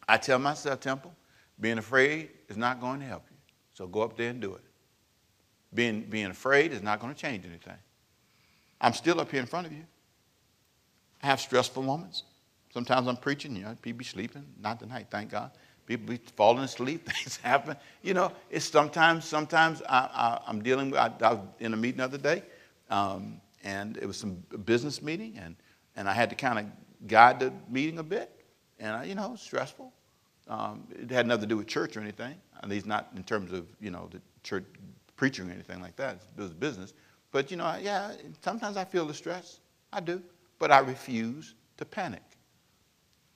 [0.09, 1.15] I tell myself, Temple,
[1.61, 3.37] being afraid is not going to help you.
[3.75, 4.63] So go up there and do it.
[5.73, 7.77] Being, being afraid is not going to change anything.
[8.81, 9.85] I'm still up here in front of you.
[11.23, 12.25] I have stressful moments.
[12.73, 14.45] Sometimes I'm preaching, you know, people be sleeping.
[14.61, 15.51] Not tonight, thank God.
[15.87, 17.09] People be falling asleep.
[17.11, 17.77] Things happen.
[18.03, 21.99] You know, it's sometimes, sometimes I, am dealing with, I, I, was in a meeting
[21.99, 22.43] the other day,
[22.91, 25.57] um, and it was some business meeting, and,
[25.97, 28.31] and I had to kind of guide the meeting a bit.
[28.79, 29.93] And, I, you know, stressful.
[30.49, 33.53] Um, it had nothing to do with church or anything, at least not in terms
[33.53, 34.65] of, you know, the church
[35.17, 36.23] preaching or anything like that.
[36.37, 36.95] It was business.
[37.31, 39.61] But, you know, yeah, sometimes I feel the stress.
[39.93, 40.23] I do.
[40.61, 42.23] But I refuse to panic.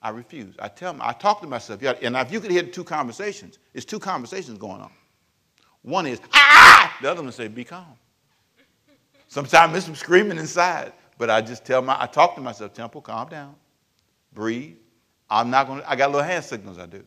[0.01, 0.55] I refuse.
[0.59, 1.81] I tell them, I talk to myself.
[1.81, 4.91] And if you could hear two conversations, it's two conversations going on.
[5.81, 6.95] One is, ah!
[7.01, 7.97] The other one say, be calm.
[9.27, 13.01] Sometimes there's some screaming inside, but I just tell my, I talk to myself, Temple,
[13.01, 13.55] calm down,
[14.33, 14.77] breathe.
[15.29, 17.03] I'm not going to, I got little hand signals I do.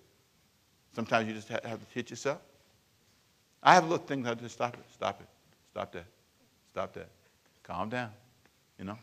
[0.94, 2.38] Sometimes you just have to hit yourself.
[3.62, 5.28] I have little things I just stop it, stop it,
[5.70, 6.06] stop that.
[6.68, 7.08] Stop that.
[7.62, 8.10] Calm down.
[8.78, 8.98] You know?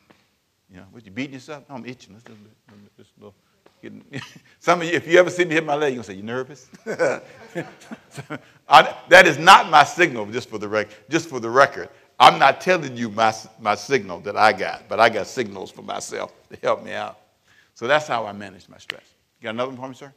[0.70, 1.64] You know, what you beating yourself?
[1.70, 2.16] No, I'm itching.
[2.16, 2.98] Just a little bit.
[2.98, 3.36] Just a little.
[3.82, 4.04] Getting,
[4.60, 6.18] some of you, if you ever see me hit my leg, you're going to say,
[6.18, 6.70] You nervous?
[8.68, 11.90] I, that is not my signal, just for, the rec- just for the record.
[12.20, 15.82] I'm not telling you my, my signal that I got, but I got signals for
[15.82, 17.20] myself to help me out.
[17.74, 19.04] So that's how I manage my stress.
[19.40, 20.14] You got another one for me, sir?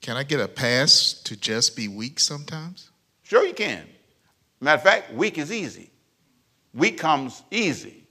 [0.00, 2.90] Can I get a pass to just be weak sometimes?
[3.22, 3.86] Sure, you can.
[4.60, 5.90] Matter of fact, weak is easy.
[6.72, 8.03] Weak comes easy.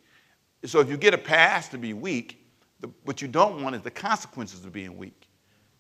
[0.66, 2.46] So if you get a pass to be weak,
[2.80, 5.28] the, what you don't want is the consequences of being weak.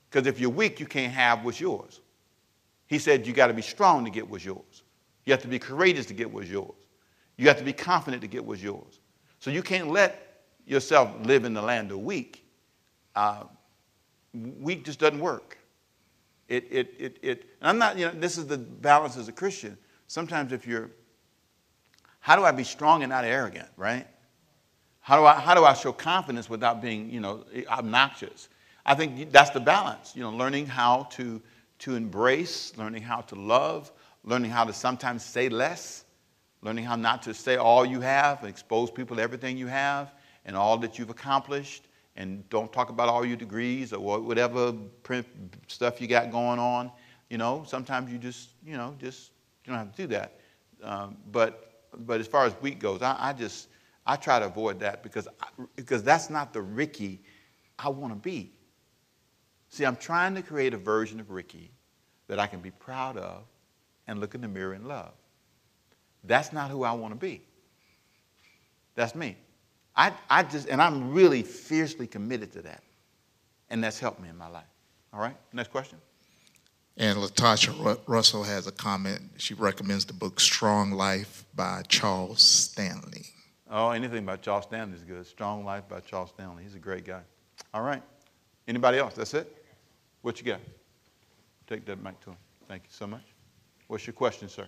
[0.09, 2.01] Because if you're weak, you can't have what's yours.
[2.87, 4.83] He said you got to be strong to get what's yours.
[5.25, 6.75] You have to be courageous to get what's yours.
[7.37, 8.99] You have to be confident to get what's yours.
[9.39, 12.45] So you can't let yourself live in the land of weak.
[13.15, 13.43] Uh,
[14.33, 15.57] weak just doesn't work.
[16.47, 19.31] It, it, it, it, and I'm not, you know, this is the balance as a
[19.31, 19.77] Christian.
[20.07, 20.91] Sometimes if you're,
[22.19, 24.07] how do I be strong and not arrogant, right?
[25.03, 28.47] How do I, how do I show confidence without being, you know, obnoxious?
[28.85, 31.41] I think that's the balance, you know, learning how to,
[31.79, 33.91] to embrace, learning how to love,
[34.23, 36.05] learning how to sometimes say less,
[36.61, 40.13] learning how not to say all you have, expose people to everything you have
[40.45, 41.83] and all that you've accomplished,
[42.15, 44.73] and don't talk about all your degrees or whatever
[45.67, 46.89] stuff you got going on.
[47.29, 49.31] You know, sometimes you just, you know, just
[49.65, 50.39] you don't have to do that.
[50.81, 51.71] Um, but
[52.05, 53.67] but as far as week goes, I, I, just
[54.05, 57.21] I try to avoid that because I, because that's not the Ricky
[57.79, 58.51] I want to be.
[59.69, 61.71] See, I'm trying to create a version of Ricky
[62.27, 63.43] that I can be proud of
[64.07, 65.13] and look in the mirror and love.
[66.23, 67.41] That's not who I want to be.
[68.95, 69.35] That's me.
[69.95, 72.83] I, I just, and I'm really fiercely committed to that.
[73.69, 74.63] And that's helped me in my life.
[75.13, 75.97] All right, next question.
[76.97, 79.21] And Latasha Russell has a comment.
[79.37, 83.25] She recommends the book Strong Life by Charles Stanley.
[83.75, 85.25] Oh, anything by Charles Stanley is good.
[85.25, 86.61] Strong Life by Charles Stanley.
[86.61, 87.21] He's a great guy.
[87.73, 88.03] All right.
[88.67, 89.15] Anybody else?
[89.15, 89.65] That's it?
[90.21, 90.59] What you got?
[91.65, 92.37] Take that mic to him.
[92.67, 93.23] Thank you so much.
[93.87, 94.67] What's your question, sir?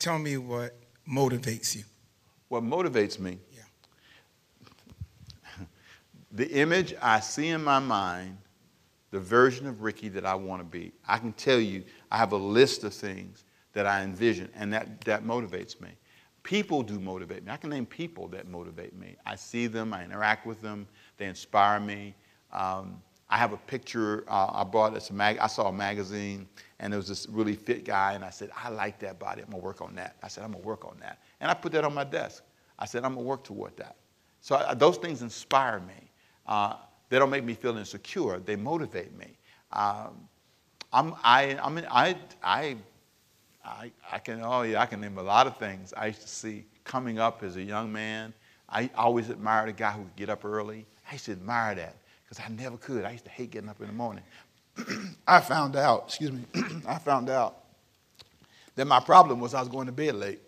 [0.00, 0.74] Tell me what
[1.08, 1.84] motivates you.
[2.48, 3.38] What motivates me?
[3.54, 4.66] Yeah.
[6.32, 8.36] the image I see in my mind,
[9.12, 10.90] the version of Ricky that I want to be.
[11.06, 15.02] I can tell you, I have a list of things that I envision, and that,
[15.02, 15.90] that motivates me.
[16.48, 17.52] People do motivate me.
[17.52, 19.16] I can name people that motivate me.
[19.26, 20.86] I see them, I interact with them,
[21.18, 22.14] they inspire me.
[22.54, 24.96] Um, I have a picture uh, I bought.
[24.96, 26.48] It's a mag- I saw a magazine,
[26.80, 29.42] and there was this really fit guy, and I said, I like that body.
[29.42, 30.16] I'm gonna work on that.
[30.22, 31.18] I said, I'm gonna work on that.
[31.42, 32.42] And I put that on my desk.
[32.78, 33.96] I said, I'm to work toward that.
[34.40, 36.10] So I, those things inspire me.
[36.46, 36.76] Uh,
[37.10, 39.36] they don't make me feel insecure, they motivate me.
[39.70, 40.26] Um,
[40.94, 42.76] I'm, I, I'm, I, I,
[43.68, 46.28] I, I can, oh yeah, I can name a lot of things I used to
[46.28, 48.32] see coming up as a young man.
[48.68, 50.86] I always admired a guy who could get up early.
[51.08, 53.04] I used to admire that because I never could.
[53.04, 54.24] I used to hate getting up in the morning.
[55.26, 56.44] I found out, excuse me,
[56.88, 57.64] I found out
[58.76, 60.40] that my problem was I was going to bed late.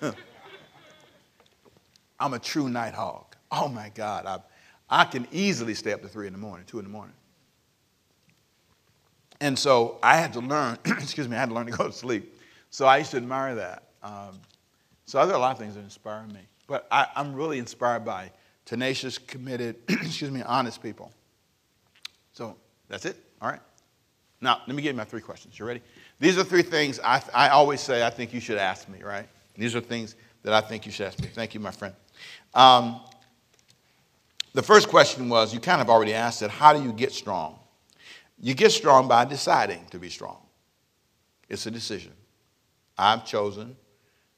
[2.20, 3.36] I'm a true night hog.
[3.50, 4.38] Oh my God, I,
[4.88, 7.14] I can easily stay up to three in the morning, two in the morning.
[9.40, 11.92] And so I had to learn, excuse me, I had to learn to go to
[11.92, 12.35] sleep.
[12.76, 13.84] So I used to admire that.
[14.02, 14.38] Um,
[15.06, 16.40] so there are a lot of things that inspire me.
[16.66, 18.30] But I, I'm really inspired by
[18.66, 21.10] tenacious, committed, excuse me, honest people.
[22.34, 22.54] So
[22.86, 23.16] that's it.
[23.40, 23.62] All right.
[24.42, 25.58] Now, let me give you my three questions.
[25.58, 25.80] You ready?
[26.20, 29.26] These are three things I, I always say I think you should ask me, right?
[29.56, 31.28] These are things that I think you should ask me.
[31.28, 31.94] Thank you, my friend.
[32.52, 33.00] Um,
[34.52, 37.58] the first question was you kind of already asked it how do you get strong?
[38.38, 40.36] You get strong by deciding to be strong.
[41.48, 42.12] It's a decision.
[42.98, 43.76] I've chosen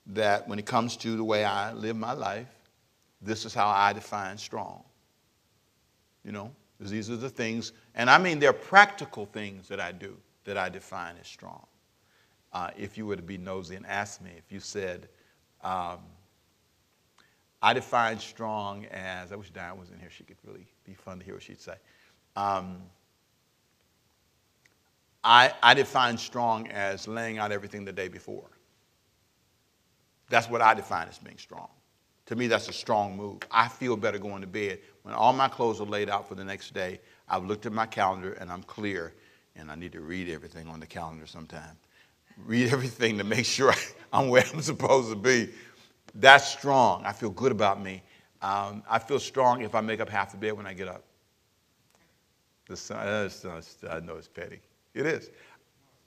[0.07, 2.49] that when it comes to the way I live my life,
[3.21, 4.83] this is how I define strong.
[6.25, 10.17] You know, these are the things, and I mean they're practical things that I do
[10.45, 11.67] that I define as strong.
[12.53, 15.09] Uh, if you were to be nosy and ask me, if you said,
[15.63, 15.99] um,
[17.61, 21.19] I define strong as, I wish Diane was in here, she could really be fun
[21.19, 21.75] to hear what she'd say.
[22.37, 22.83] Um,
[25.29, 28.49] I, I define strong as laying out everything the day before.
[30.31, 31.69] That's what I define as being strong.
[32.27, 33.41] To me, that's a strong move.
[33.51, 36.45] I feel better going to bed when all my clothes are laid out for the
[36.45, 36.99] next day.
[37.29, 39.13] I've looked at my calendar and I'm clear
[39.55, 41.77] and I need to read everything on the calendar sometime.
[42.47, 43.75] Read everything to make sure
[44.15, 45.51] I'm where I'm supposed to be.
[46.15, 47.05] That's strong.
[47.05, 48.03] I feel good about me.
[48.41, 51.05] Um, I feel strong if I make up half the bed when I get up.
[52.67, 54.61] The uh, I know it's petty.
[54.95, 55.31] It is.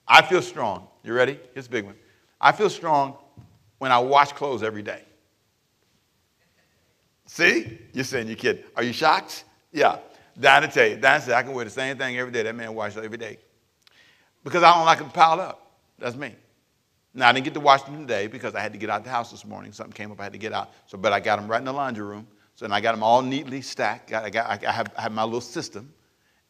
[0.07, 0.87] I feel strong.
[1.03, 1.39] You ready?
[1.53, 1.95] Here's a big one.
[2.39, 3.15] I feel strong
[3.77, 5.03] when I wash clothes every day.
[7.27, 7.79] See?
[7.93, 8.63] You're saying you're kidding.
[8.75, 9.45] Are you shocked?
[9.71, 9.99] Yeah.
[10.39, 12.43] Diana tell you, Diana said, I can wear the same thing every day.
[12.43, 13.37] That man washes every day.
[14.43, 15.77] Because I don't like it piled up.
[15.99, 16.35] That's me.
[17.13, 19.09] Now, I didn't get to wash them today because I had to get out the
[19.09, 19.73] house this morning.
[19.73, 20.71] Something came up, I had to get out.
[20.87, 22.25] So, but I got them right in the laundry room.
[22.55, 24.13] So, and I got them all neatly stacked.
[24.13, 25.93] I, got, I, have, I have my little system.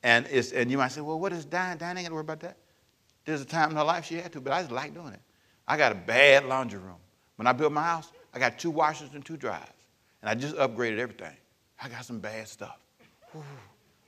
[0.03, 1.77] And, it's, and you might say, well, what is Diane?
[1.77, 2.57] Diane ain't got to worry about that.
[3.25, 5.21] There's a time in her life she had to, but I just like doing it.
[5.67, 6.97] I got a bad laundry room.
[7.35, 9.67] When I built my house, I got two washers and two dryers.
[10.21, 11.35] and I just upgraded everything.
[11.81, 12.77] I got some bad stuff.
[13.35, 13.43] Ooh.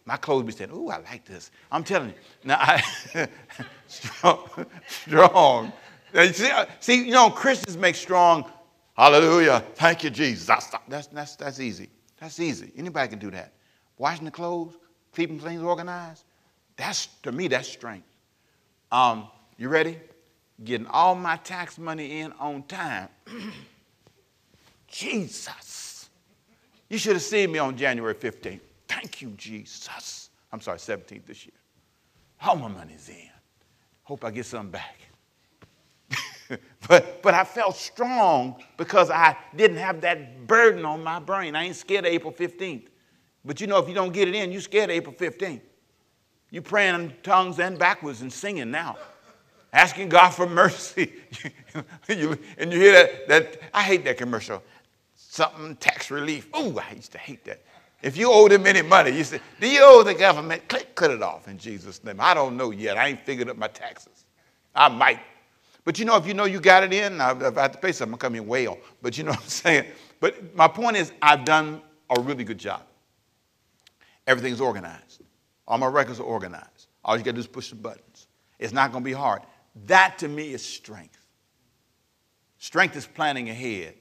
[0.06, 2.16] My clothes be saying, "Ooh, I like this." I'm telling you.
[2.44, 2.84] Now, I
[3.88, 4.50] strong,
[4.88, 5.74] strong.
[6.34, 8.52] See, uh, see, you know, Christians make strong.
[8.96, 9.64] Hallelujah!
[9.76, 10.46] Thank you, Jesus.
[10.46, 11.90] That's that's that's easy.
[12.20, 12.72] That's easy.
[12.76, 13.54] Anybody can do that.
[13.98, 14.78] Washing the clothes,
[15.16, 16.24] keeping things organized.
[16.76, 18.08] That's to me, that's strength.
[18.92, 20.00] Um, you ready?
[20.64, 23.10] Getting all my tax money in on time.
[24.88, 26.10] Jesus.
[26.90, 28.60] You should have seen me on January 15th.
[28.88, 30.30] Thank you, Jesus.
[30.52, 31.56] I'm sorry, 17th this year.
[32.42, 33.30] All my money's in.
[34.04, 35.00] Hope I get some back.
[36.88, 41.56] but, but I felt strong because I didn't have that burden on my brain.
[41.56, 42.88] I ain't scared of April 15th.
[43.46, 45.62] But you know, if you don't get it in, you're scared of April 15th.
[46.50, 48.98] You praying in tongues and backwards and singing now,
[49.74, 51.14] asking God for mercy.
[52.08, 52.20] and
[52.72, 54.62] you hear that, that, I hate that commercial.
[55.16, 56.48] Something tax relief.
[56.56, 57.64] Ooh, I used to hate that.
[58.04, 60.68] If you owe them any money, you say, Do you owe the government?
[60.68, 62.18] Click, cut it off in Jesus' name.
[62.20, 62.98] I don't know yet.
[62.98, 64.26] I ain't figured up my taxes.
[64.76, 65.22] I might.
[65.86, 67.92] But you know, if you know you got it in, if I have to pay
[67.92, 68.78] something, I'm come in whale.
[69.02, 69.86] But you know what I'm saying?
[70.20, 72.84] But my point is, I've done a really good job.
[74.28, 75.22] Everything's organized.
[75.68, 76.88] All my records are organized.
[77.04, 78.28] All you got to do is push the buttons.
[78.60, 79.42] It's not going to be hard.
[79.88, 81.18] That to me is strength.
[82.58, 83.96] Strength is planning ahead.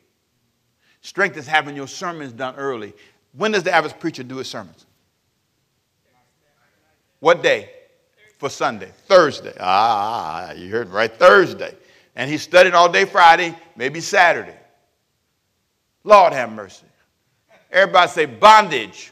[1.01, 2.93] Strength is having your sermons done early.
[3.33, 4.87] When does the average preacher do his sermons?
[7.19, 7.71] What day?
[8.39, 8.91] For Sunday.
[9.07, 9.55] Thursday.
[9.61, 11.13] Ah, you heard right.
[11.13, 11.77] Thursday.
[12.17, 14.57] And he studied all day Friday, maybe Saturday.
[16.05, 16.87] Lord have mercy.
[17.71, 19.12] Everybody say bondage.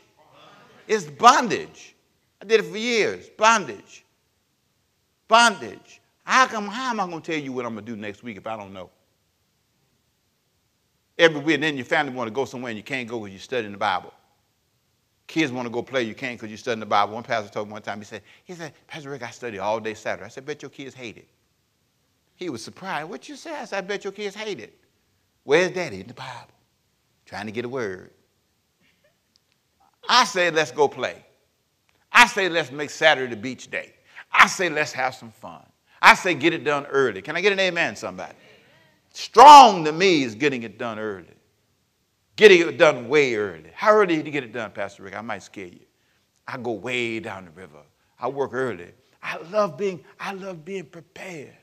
[0.91, 1.95] It's bondage.
[2.43, 3.29] I did it for years.
[3.39, 4.05] Bondage.
[5.29, 6.01] Bondage.
[6.25, 8.25] How come how am I going to tell you what I'm going to do next
[8.25, 8.91] week if I don't know?
[11.17, 13.33] Every week, and then your family want to go somewhere and you can't go because
[13.33, 14.13] you're studying the Bible.
[15.29, 17.15] Kids want to go play, you can't because you're studying the Bible.
[17.15, 19.79] One pastor told me one time, he said, he said, Pastor Rick, I study all
[19.79, 20.25] day Saturday.
[20.25, 21.29] I said, bet your kids hate it.
[22.35, 23.09] He was surprised.
[23.09, 23.55] What you say?
[23.55, 24.77] I said, I bet your kids hate it.
[25.45, 26.01] Where's daddy?
[26.01, 26.51] In the Bible.
[27.27, 28.11] Trying to get a word.
[30.13, 31.25] I say, let's go play.
[32.11, 33.95] I say, let's make Saturday the beach day.
[34.33, 35.65] I say, let's have some fun.
[36.03, 37.23] I say, get it done early.
[37.23, 38.35] Can I get an amen, somebody?
[39.13, 41.37] Strong to me is getting it done early.
[42.35, 43.71] Getting it done way early.
[43.73, 45.17] How early do you get it done, Pastor Rick?
[45.17, 45.87] I might scare you.
[46.49, 47.83] I go way down the river.
[48.19, 48.91] I work early.
[49.23, 51.57] I love being, I love being prepared.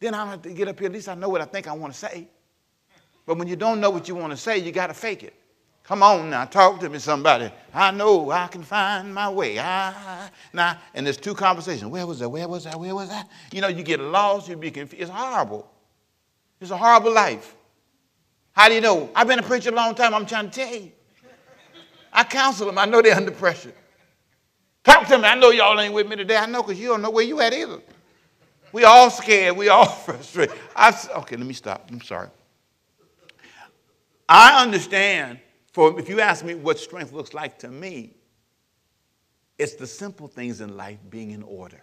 [0.00, 0.86] Then I don't have to get up here.
[0.86, 2.26] At least I know what I think I want to say.
[3.26, 5.34] But when you don't know what you want to say, you got to fake it.
[5.86, 7.48] Come on now, talk to me, somebody.
[7.72, 9.60] I know I can find my way.
[9.60, 11.88] I, now, and there's two conversations.
[11.88, 12.26] Where was I?
[12.26, 12.74] Where was I?
[12.74, 13.22] Where was I?
[13.52, 15.02] You know, you get lost, you be confused.
[15.02, 15.70] It's horrible.
[16.60, 17.54] It's a horrible life.
[18.52, 19.08] How do you know?
[19.14, 20.12] I've been a preacher a long time.
[20.12, 20.90] I'm trying to tell you.
[22.12, 22.78] I counsel them.
[22.78, 23.72] I know they're under pressure.
[24.82, 25.24] Talk to me.
[25.24, 26.36] I know y'all ain't with me today.
[26.36, 27.80] I know because you don't know where you at either.
[28.72, 29.56] We all scared.
[29.56, 30.56] We all frustrated.
[30.74, 31.88] I, okay, let me stop.
[31.92, 32.28] I'm sorry.
[34.28, 35.38] I understand
[35.76, 38.14] for if you ask me what strength looks like to me,
[39.58, 41.82] it's the simple things in life being in order.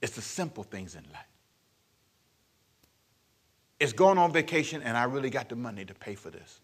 [0.00, 1.28] It's the simple things in life.
[3.78, 6.60] It's going on vacation and I really got the money to pay for this.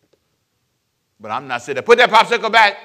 [1.20, 2.78] But I'm not sitting there, put that popsicle back.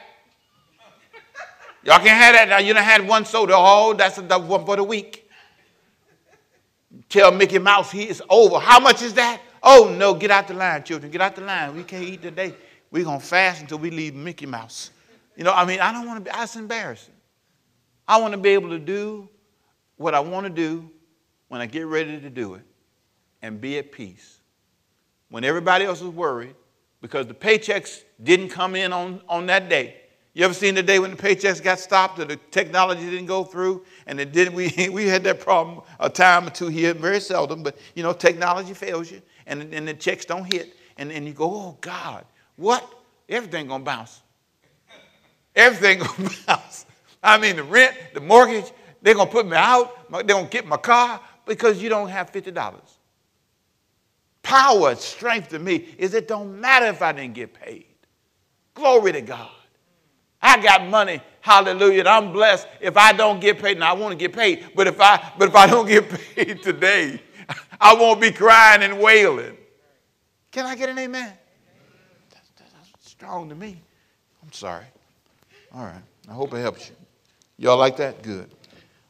[1.85, 2.57] Y'all can't have that now.
[2.57, 3.53] You done had one soda.
[3.55, 5.29] Oh, that's the one for the week.
[7.07, 8.59] Tell Mickey Mouse he is over.
[8.59, 9.41] How much is that?
[9.63, 11.11] Oh, no, get out the line, children.
[11.11, 11.75] Get out the line.
[11.75, 12.53] We can't eat today.
[12.91, 14.91] We're going to fast until we leave Mickey Mouse.
[15.35, 17.13] You know, I mean, I don't want to be, that's embarrassing.
[18.07, 19.29] I want to be able to do
[19.97, 20.89] what I want to do
[21.49, 22.63] when I get ready to do it
[23.41, 24.39] and be at peace.
[25.29, 26.55] When everybody else is worried
[27.01, 30.01] because the paychecks didn't come in on, on that day.
[30.33, 33.43] You ever seen the day when the paychecks got stopped or the technology didn't go
[33.43, 33.83] through?
[34.05, 37.63] And it didn't, we, we had that problem a time or two here, very seldom,
[37.63, 41.33] but you know, technology fails you and, and the checks don't hit, and, and you
[41.33, 42.25] go, oh God,
[42.55, 42.87] what?
[43.29, 44.21] Everything gonna bounce.
[45.55, 46.85] Everything gonna bounce.
[47.23, 48.71] I mean, the rent, the mortgage,
[49.01, 52.79] they're gonna put me out, they're gonna get my car because you don't have $50.
[54.43, 57.85] Power, strength to me is it don't matter if I didn't get paid.
[58.73, 59.49] Glory to God.
[60.41, 63.79] I got money, hallelujah, and I'm blessed if I don't get paid.
[63.79, 66.61] Now I want to get paid, but if I but if I don't get paid
[66.61, 67.19] today,
[67.79, 69.57] I won't be crying and wailing.
[70.51, 71.31] Can I get an amen?
[72.29, 73.81] That's, that's strong to me.
[74.43, 74.85] I'm sorry.
[75.73, 76.01] All right.
[76.29, 76.95] I hope it helps you.
[77.57, 78.23] Y'all like that?
[78.23, 78.49] Good.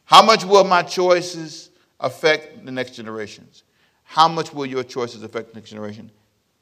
[0.04, 3.64] How much will my choices affect the next generations?
[4.04, 6.10] How much will your choices affect the next generation?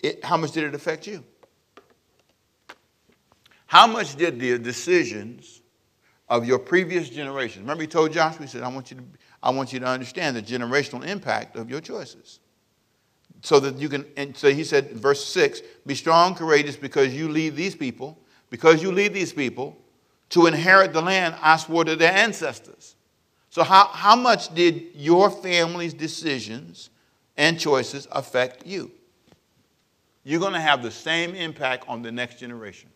[0.07, 1.25] it, how much did it affect you?
[3.67, 5.63] How much did the decisions
[6.29, 7.63] of your previous generation?
[7.63, 9.03] Remember, he told Joshua, he said, I want you to,
[9.43, 12.41] I want you to understand the generational impact of your choices.
[13.43, 17.29] So that you can, and so he said verse 6 be strong, courageous, because you
[17.29, 18.19] lead these people,
[18.51, 19.77] because you lead these people
[20.31, 22.97] to inherit the land I swore to their ancestors.
[23.51, 26.91] So, how, how much did your family's decisions
[27.37, 28.91] and choices affect you?
[30.25, 32.91] You're going to have the same impact on the next generation.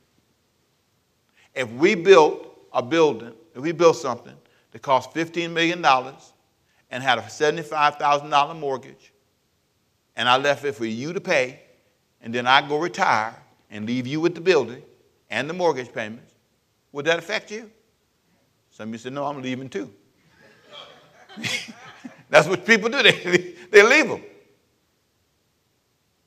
[1.55, 4.35] If we built a building, if we built something
[4.73, 5.85] that cost $15 million
[6.91, 9.13] and had a $75,000 mortgage,
[10.17, 11.61] and I left it for you to pay,
[12.21, 13.35] and then I go retire
[13.71, 14.83] and leave you with the building
[15.31, 16.35] and the mortgage payments,
[16.93, 17.71] would that affect you?
[18.71, 19.93] Some of you said, No, I'm leaving too.
[22.29, 24.23] That's what people do, they, they leave them.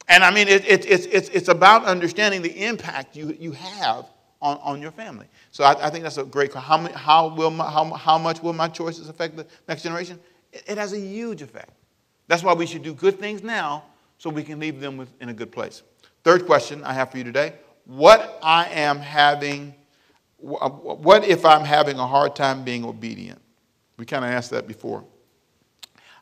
[0.07, 4.05] And I mean, it, it, it's, it's, it's about understanding the impact you, you have
[4.43, 5.25] on, on your family.
[5.51, 8.53] So I, I think that's a great how, how, will my, how, how much will
[8.53, 10.19] my choices affect the next generation?
[10.51, 11.71] It, it, has a huge effect.
[12.27, 13.85] That's why we should do good things now
[14.17, 15.81] so we can leave them with, in a good place.
[16.23, 17.53] Third question I have for you today
[17.85, 19.73] What I am having,
[20.37, 23.41] what if I'm having a hard time being obedient?
[23.97, 25.05] We kind of asked that before.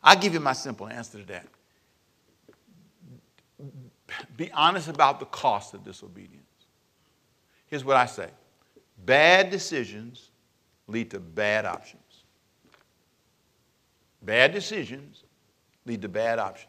[0.04, 1.46] I'll give you my simple answer to that.
[4.36, 6.41] Be honest about the cost of disobedience.
[7.72, 8.28] Here's what I say
[9.06, 10.28] bad decisions
[10.86, 12.02] lead to bad options.
[14.20, 15.24] Bad decisions
[15.86, 16.68] lead to bad options.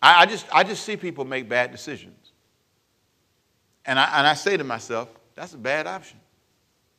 [0.00, 2.30] I, I, just, I just see people make bad decisions.
[3.84, 6.20] And I, and I say to myself, that's a bad option.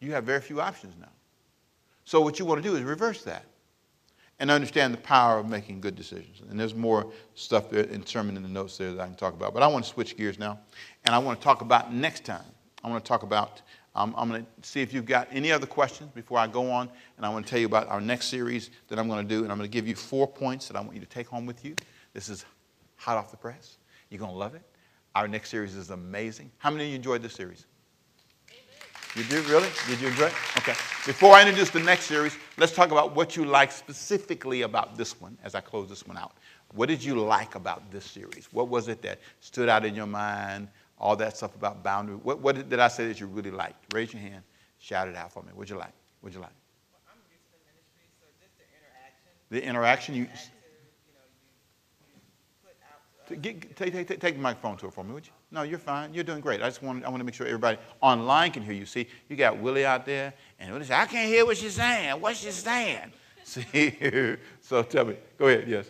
[0.02, 1.08] You have very few options now.
[2.04, 3.46] So, what you want to do is reverse that
[4.40, 6.42] and understand the power of making good decisions.
[6.50, 9.34] And there's more stuff there in sermon in the notes there that I can talk
[9.34, 9.54] about.
[9.54, 10.60] But I want to switch gears now,
[11.06, 12.46] and I want to talk about next time.
[12.84, 13.62] I want to talk about.
[13.96, 16.90] Um, I'm going to see if you've got any other questions before I go on,
[17.18, 19.44] and I want to tell you about our next series that I'm going to do,
[19.44, 21.46] and I'm going to give you four points that I want you to take home
[21.46, 21.76] with you.
[22.14, 22.46] This is
[22.96, 23.78] hot off the press.
[24.10, 24.62] You're going to love it.
[25.16, 26.52] Our next series is amazing.
[26.60, 27.66] How many of you enjoyed this series?
[29.16, 29.70] Did you did really?
[29.88, 30.34] Did you enjoy it?
[30.58, 30.74] Okay.
[31.06, 35.20] Before I introduce the next series, let's talk about what you like specifically about this
[35.20, 36.34] one as I close this one out.
[36.76, 38.48] What did you like about this series?
[38.52, 40.68] What was it that stood out in your mind?
[41.00, 42.18] All that stuff about boundary.
[42.18, 43.94] What, what did I say that you really liked?
[43.94, 44.44] Raise your hand.
[44.78, 45.50] Shout it out for me.
[45.54, 45.94] What'd you like?
[46.22, 46.52] What'd you like?
[46.92, 49.32] Well, I'm used to ministry, so just the interaction.
[49.50, 50.16] The interaction.
[50.16, 50.28] You,
[53.42, 55.34] Get, take, take, take, take the microphone to her for me, would you?
[55.52, 56.14] No, you're fine.
[56.14, 56.62] You're doing great.
[56.62, 58.86] I just want, I want to make sure everybody online can hear you.
[58.86, 62.22] See, you got Willie out there, and Willie said, I can't hear what she's saying.
[62.22, 63.12] What's she saying?
[63.44, 65.16] See, so tell me.
[65.38, 65.90] Go ahead, yes.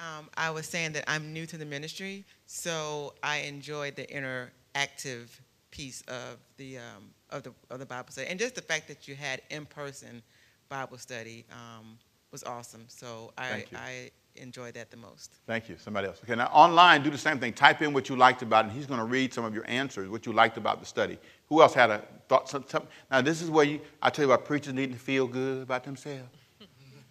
[0.00, 5.28] Um, I was saying that I'm new to the ministry, so I enjoyed the interactive
[5.70, 8.26] piece of the, um, of the, of the Bible study.
[8.26, 10.22] And just the fact that you had in-person
[10.68, 11.98] Bible study um,
[12.32, 12.86] was awesome.
[12.88, 15.32] So I, I enjoy that the most.
[15.46, 15.76] Thank you.
[15.78, 16.20] Somebody else.
[16.24, 17.52] Okay, now online, do the same thing.
[17.52, 19.64] Type in what you liked about it, and he's going to read some of your
[19.68, 21.18] answers, what you liked about the study.
[21.48, 22.48] Who else had a thought?
[22.48, 25.26] Some, some, now, this is where you, I tell you about preachers needing to feel
[25.26, 26.28] good about themselves.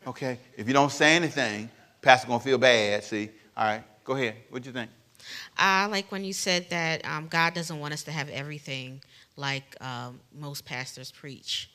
[0.08, 0.40] Okay?
[0.56, 1.70] If you don't say anything,
[2.02, 3.30] pastor's going to feel bad, see?
[3.56, 4.36] All right, go ahead.
[4.50, 4.90] What do you think?
[5.58, 9.02] I like when you said that um, God doesn't want us to have everything
[9.36, 11.70] like um, most pastors preach.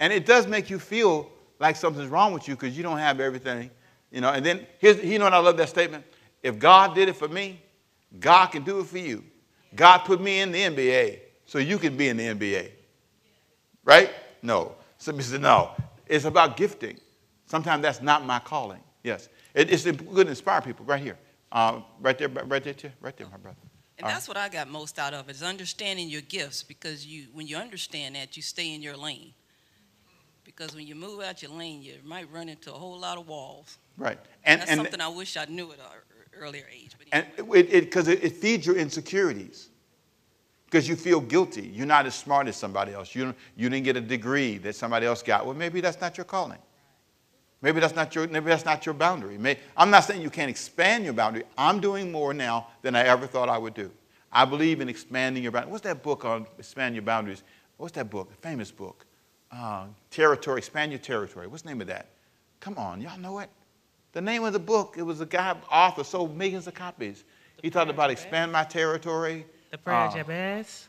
[0.00, 1.30] And it does make you feel
[1.60, 3.70] like something's wrong with you because you don't have everything
[4.12, 6.04] you know, and then here's, you know what I love that statement?
[6.42, 7.60] If God did it for me,
[8.20, 9.24] God can do it for you.
[9.74, 12.70] God put me in the NBA, so you can be in the NBA.
[13.84, 14.10] Right?
[14.42, 14.74] No.
[14.98, 15.70] Somebody said, no.
[16.06, 16.98] It's about gifting.
[17.46, 18.80] Sometimes that's not my calling.
[19.02, 19.30] Yes.
[19.54, 21.16] It, it's good to inspire people right here.
[21.50, 23.56] Uh, right there, right there, right there, my brother.
[23.98, 27.46] And that's what I got most out of is understanding your gifts because you, when
[27.46, 29.32] you understand that, you stay in your lane.
[30.44, 33.28] Because when you move out your lane, you might run into a whole lot of
[33.28, 33.78] walls.
[33.96, 34.18] Right.
[34.44, 35.84] And, That's and, something I wish I knew at an
[36.38, 36.96] earlier age.
[37.12, 37.60] Anyway.
[37.60, 39.68] And because it, it, it, feeds your insecurities.
[40.66, 41.68] Because you feel guilty.
[41.68, 43.14] You're not as smart as somebody else.
[43.14, 45.44] You, you didn't get a degree that somebody else got.
[45.44, 46.58] Well, maybe that's not your calling.
[47.60, 49.38] Maybe that's not your, maybe that's not your boundary.
[49.38, 51.44] May, I'm not saying you can't expand your boundary.
[51.56, 53.90] I'm doing more now than I ever thought I would do.
[54.32, 55.72] I believe in expanding your boundaries.
[55.72, 57.42] What's that book on expand your boundaries?
[57.76, 58.30] What's that book?
[58.32, 59.06] A famous book.
[59.50, 61.46] Uh, territory, expand your territory.
[61.46, 62.08] What's the name of that?
[62.58, 63.50] Come on, y'all know it?
[64.12, 67.24] The name of the book, it was a guy, author, sold millions of copies.
[67.56, 69.46] The he talked about expand my territory.
[69.70, 70.88] The prayer of uh, Jabez.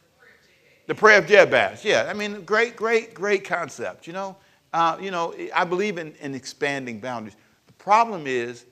[0.88, 2.07] The prayer of Jabez, yeah.
[2.09, 4.36] I mean, great, great, great concept, you know.
[4.74, 7.38] Uh, you know, I believe in, in expanding boundaries.
[7.67, 8.65] The problem is,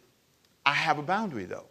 [0.66, 1.66] I have a boundary, though.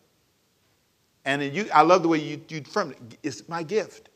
[1.27, 3.19] And you, I love the way you, you affirmed it.
[3.23, 4.09] It's my gift.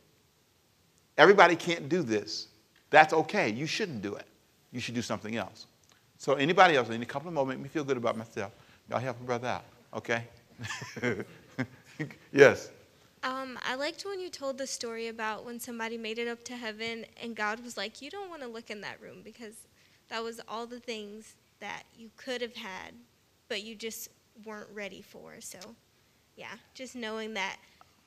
[1.19, 2.49] Everybody can't do this.
[2.91, 3.51] That's okay.
[3.51, 4.27] You shouldn't do it.
[4.73, 5.67] You should do something else.
[6.25, 8.51] So anybody else, in a couple of moments, make me feel good about myself.
[8.89, 10.25] Y'all help a brother out, okay?
[12.33, 12.71] yes.
[13.23, 16.57] Um, I liked when you told the story about when somebody made it up to
[16.57, 19.67] heaven and God was like, You don't want to look in that room because
[20.09, 22.95] that was all the things that you could have had,
[23.51, 24.09] but you just
[24.47, 25.35] weren't ready for.
[25.41, 25.59] So,
[26.37, 27.59] yeah, just knowing that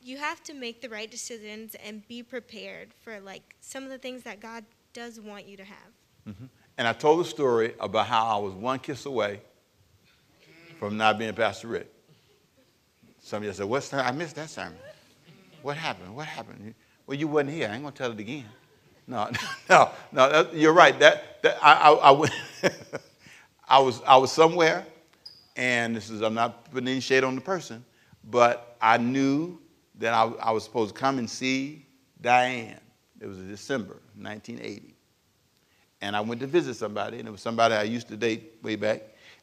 [0.02, 4.00] you have to make the right decisions and be prepared for like some of the
[4.00, 5.94] things that God does want you to have.
[6.78, 9.42] And I told the story about how I was one kiss away
[10.80, 11.92] from not being Pastor Rick.
[13.20, 14.06] Some of you said, What's that?
[14.06, 14.78] I missed that sermon.
[15.64, 16.16] What happened?
[16.16, 16.76] What happened?
[17.08, 17.68] Well, you wasn't here.
[17.70, 18.46] I ain't going to tell it again.
[19.10, 19.32] No,
[19.70, 21.00] no, no, that- you're right.
[21.00, 22.30] That, that I, I, I,
[23.70, 24.86] I, was, I was somewhere,
[25.56, 27.86] and this is, I'm not putting any shade on the person,
[28.26, 29.60] but I knew
[30.00, 31.86] that I, I was supposed to come and see
[32.20, 32.82] Diane.
[33.22, 34.97] It was December 1980
[36.02, 38.76] and I went to visit somebody, and it was somebody I used to date way
[38.76, 39.02] back.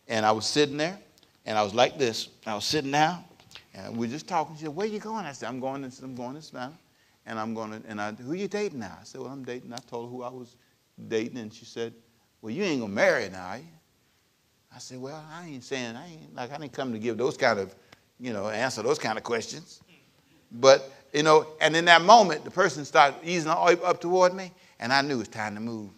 [0.09, 0.99] And I was sitting there,
[1.47, 2.29] and I was like this.
[2.47, 3.25] I was sitting down,
[3.75, 4.57] and we were just talking.
[4.57, 6.79] She said, "Where you going?" I said, "I'm going to, I'm going to Savannah,
[7.27, 9.73] and I'm going to, and I, who you dating now?" I said, "Well, I'm dating."
[9.73, 10.57] I told her who I was
[11.09, 11.95] dating, and she said,
[12.43, 13.65] "Well, you ain't gonna marry now, are you?"
[14.75, 17.37] I said, "Well, I ain't saying I ain't like I didn't come to give those
[17.37, 17.75] kind of,
[18.21, 19.81] you know, answer those kind of questions."
[20.53, 24.93] But you know, and in that moment, the person started easing up toward me, and
[24.93, 25.91] I knew it was time to move.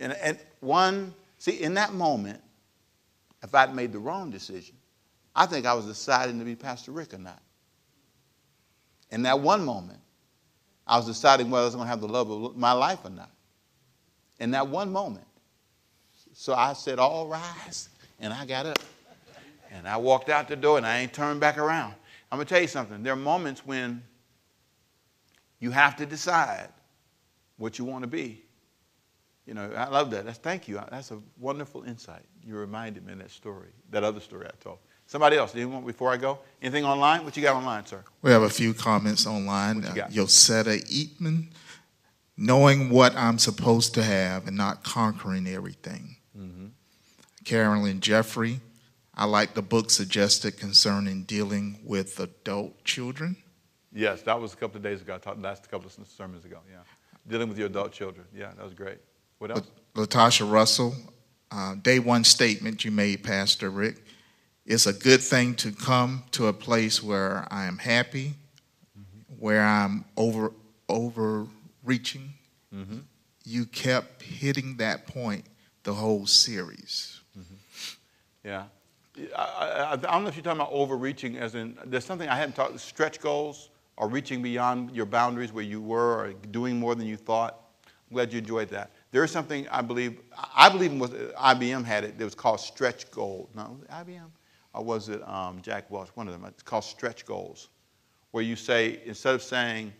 [0.00, 2.40] And, and one, see, in that moment,
[3.42, 4.74] if I'd made the wrong decision,
[5.36, 7.40] I think I was deciding to be Pastor Rick or not.
[9.10, 10.00] In that one moment,
[10.86, 13.10] I was deciding whether I was going to have the love of my life or
[13.10, 13.30] not.
[14.40, 15.26] In that one moment.
[16.32, 17.90] So I said, All rise.
[18.18, 18.78] And I got up.
[19.72, 21.94] And I walked out the door and I ain't turned back around.
[22.30, 23.02] I'm going to tell you something.
[23.02, 24.02] There are moments when
[25.58, 26.68] you have to decide
[27.56, 28.42] what you want to be.
[29.50, 30.26] You know, I love that.
[30.26, 30.80] That's, thank you.
[30.92, 32.22] That's a wonderful insight.
[32.46, 34.78] You reminded me of that story, that other story I told.
[35.08, 36.38] Somebody else, anyone before I go?
[36.62, 37.24] Anything online?
[37.24, 38.04] What you got online, sir?
[38.22, 39.82] We have a few comments online.
[39.82, 40.10] What you got?
[40.10, 41.48] Uh, Yosetta Eatman,
[42.36, 46.14] knowing what I'm supposed to have and not conquering everything.
[46.38, 46.66] Mm-hmm.
[47.44, 48.60] Carolyn Jeffrey,
[49.16, 53.36] I like the book suggested concerning dealing with adult children.
[53.92, 55.16] Yes, that was a couple of days ago.
[55.16, 56.60] I talked last couple of sermons ago.
[56.70, 56.82] Yeah,
[57.26, 58.28] dealing with your adult children.
[58.32, 58.98] Yeah, that was great.
[59.40, 59.66] What else?
[59.94, 60.94] Latasha Russell,
[61.50, 64.04] uh, day one statement you made, Pastor Rick.
[64.66, 68.34] It's a good thing to come to a place where I am happy,
[69.38, 70.52] where I'm over
[70.90, 72.34] overreaching.
[72.72, 72.98] Mm-hmm.
[73.44, 75.46] You kept hitting that point
[75.84, 77.20] the whole series.
[78.44, 78.64] Yeah.
[79.36, 82.36] I, I, I don't know if you're talking about overreaching, as in there's something I
[82.36, 82.78] hadn't talked.
[82.78, 87.16] Stretch goals or reaching beyond your boundaries where you were, or doing more than you
[87.16, 87.58] thought.
[87.86, 88.90] I'm glad you enjoyed that.
[89.12, 90.20] There is something I believe.
[90.54, 92.14] I believe was IBM had it.
[92.18, 93.48] It was called stretch goals.
[93.54, 94.30] No, was IBM,
[94.74, 96.10] or was it um, Jack Welch?
[96.14, 96.44] One of them.
[96.46, 97.68] It's called stretch goals,
[98.30, 99.92] where you say instead of saying,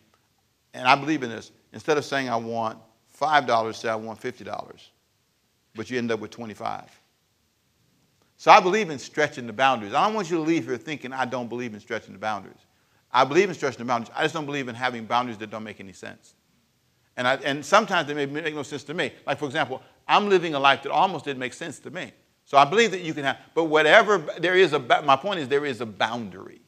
[0.74, 1.50] and I believe in this.
[1.72, 4.90] Instead of saying I want five dollars, say I want fifty dollars,
[5.74, 6.88] but you end up with twenty-five.
[8.36, 9.92] So I believe in stretching the boundaries.
[9.92, 12.56] I don't want you to leave here thinking I don't believe in stretching the boundaries.
[13.12, 14.12] I believe in stretching the boundaries.
[14.16, 16.34] I just don't believe in having boundaries that don't make any sense.
[17.20, 19.12] And, I, and sometimes they may make no sense to me.
[19.26, 22.12] Like, for example, I'm living a life that almost didn't make sense to me.
[22.46, 25.46] So I believe that you can have, but whatever, there is a, my point is
[25.46, 26.62] there is a boundary.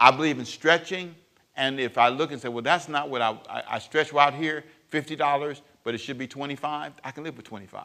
[0.00, 1.14] I believe in stretching,
[1.54, 4.32] and if I look and say, well, that's not what I, I, I stretch out
[4.32, 7.84] here, $50, but it should be 25, I can live with 25.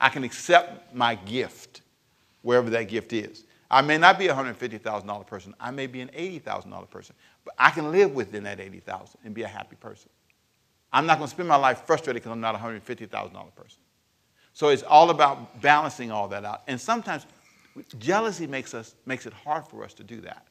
[0.00, 1.82] I can accept my gift
[2.42, 3.44] wherever that gift is.
[3.70, 5.54] I may not be a $150,000 person.
[5.60, 7.14] I may be an $80,000 person.
[7.44, 10.10] But I can live within that 80000 and be a happy person.
[10.92, 13.80] I'm not going to spend my life frustrated because I'm not a $150,000 person.
[14.52, 16.62] So it's all about balancing all that out.
[16.66, 17.26] And sometimes
[17.98, 20.46] jealousy makes, us, makes it hard for us to do that.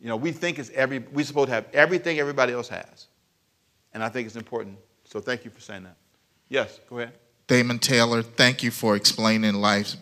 [0.00, 3.06] You know, we think it's every, we're supposed to have everything everybody else has.
[3.92, 4.78] And I think it's important.
[5.04, 5.96] So thank you for saying that.
[6.48, 7.14] Yes, go ahead.
[7.46, 9.96] Damon Taylor, thank you for explaining life's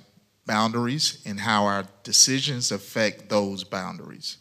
[0.47, 4.39] boundaries and how our decisions affect those boundaries.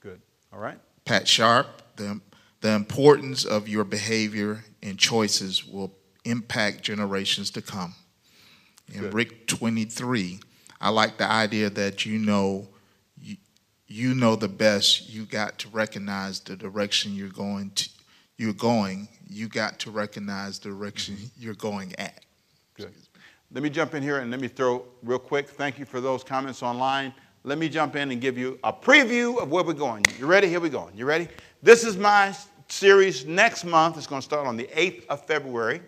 [0.00, 0.20] Good.
[0.52, 0.78] All right.
[1.04, 2.20] Pat Sharp, the,
[2.60, 5.94] the importance of your behavior and choices will
[6.24, 7.94] impact generations to come.
[8.92, 9.14] In Good.
[9.14, 10.40] Rick 23,
[10.80, 12.68] I like the idea that you know
[13.20, 13.36] you,
[13.86, 15.08] you know the best.
[15.08, 17.88] You got to recognize the direction you're going to
[18.38, 19.08] you're going.
[19.28, 21.42] You got to recognize the direction mm-hmm.
[21.42, 22.24] you're going at.
[22.74, 22.94] Good.
[23.52, 25.48] Let me jump in here and let me throw real quick.
[25.48, 27.12] Thank you for those comments online.
[27.44, 30.04] let me jump in and give you a preview of where we're going.
[30.18, 30.48] You ready?
[30.48, 30.90] Here we go.
[30.94, 31.28] You ready?
[31.62, 32.34] This is my
[32.68, 33.96] series next month.
[33.96, 35.80] It's going to start on the 8th of February.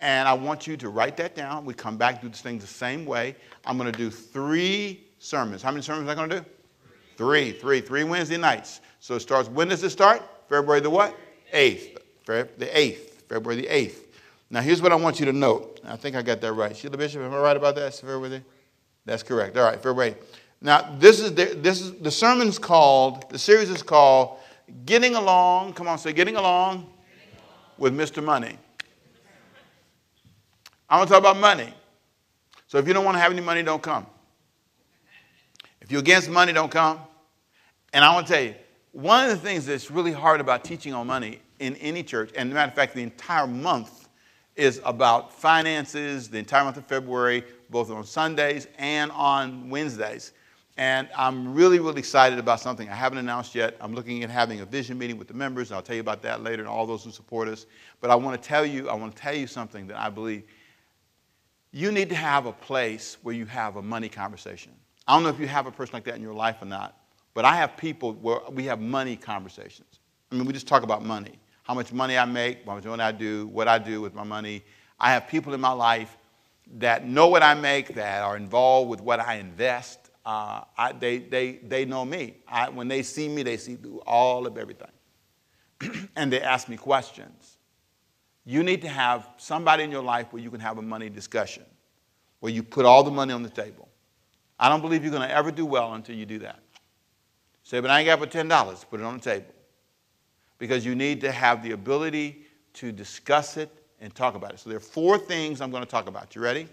[0.00, 1.64] And I want you to write that down.
[1.64, 3.36] We come back, do this thing the same way.
[3.66, 5.62] I'm going to do three sermons.
[5.62, 6.46] How many sermons am I going to do?
[7.16, 8.80] Three, three, three Wednesday nights.
[9.00, 10.22] So it starts, when does it start?
[10.48, 11.14] February the what?
[11.52, 11.98] 8th.
[12.26, 13.10] The 8th.
[13.28, 13.96] February the 8th.
[14.48, 15.80] Now, here's what I want you to note.
[15.84, 16.76] I think I got that right.
[16.76, 17.94] Sheila Bishop, am I right about that?
[17.94, 18.42] February?
[19.04, 19.56] That's correct.
[19.56, 20.16] All right, February.
[20.60, 24.38] Now, this is the, this is the sermon's called, the series is called
[24.84, 25.72] Getting Along.
[25.72, 26.92] Come on, say Getting Along
[27.78, 28.22] with Mr.
[28.22, 28.58] Money.
[30.88, 31.72] I want to talk about money.
[32.66, 34.06] So if you don't want to have any money, don't come.
[35.80, 37.00] If you're against money, don't come.
[37.92, 38.54] And I want to tell you,
[38.92, 42.52] one of the things that's really hard about teaching on money in any church, and
[42.52, 44.08] matter of fact, the entire month
[44.56, 50.32] is about finances, the entire month of February, both on Sundays and on Wednesdays.
[50.80, 53.76] And I'm really, really excited about something I haven't announced yet.
[53.82, 56.22] I'm looking at having a vision meeting with the members, and I'll tell you about
[56.22, 57.66] that later and all those who support us.
[58.00, 60.44] But I want to tell you, I want to tell you something that I believe
[61.70, 64.72] you need to have a place where you have a money conversation.
[65.06, 66.96] I don't know if you have a person like that in your life or not,
[67.34, 70.00] but I have people where we have money conversations.
[70.32, 73.02] I mean, we just talk about money how much money I make, how much money
[73.02, 74.64] I do, what I do with my money.
[74.98, 76.16] I have people in my life
[76.78, 79.99] that know what I make, that are involved with what I invest.
[80.24, 82.36] Uh, I, they, they, they know me.
[82.46, 84.90] I, when they see me, they see through all of everything.
[86.16, 87.56] and they ask me questions.
[88.44, 91.64] You need to have somebody in your life where you can have a money discussion,
[92.40, 93.88] where you put all the money on the table.
[94.58, 96.60] I don't believe you're going to ever do well until you do that.
[97.62, 98.90] Say, but I ain't got but $10.
[98.90, 99.54] Put it on the table.
[100.58, 102.44] Because you need to have the ability
[102.74, 104.60] to discuss it and talk about it.
[104.60, 106.34] So there are four things I'm going to talk about.
[106.34, 106.68] You ready?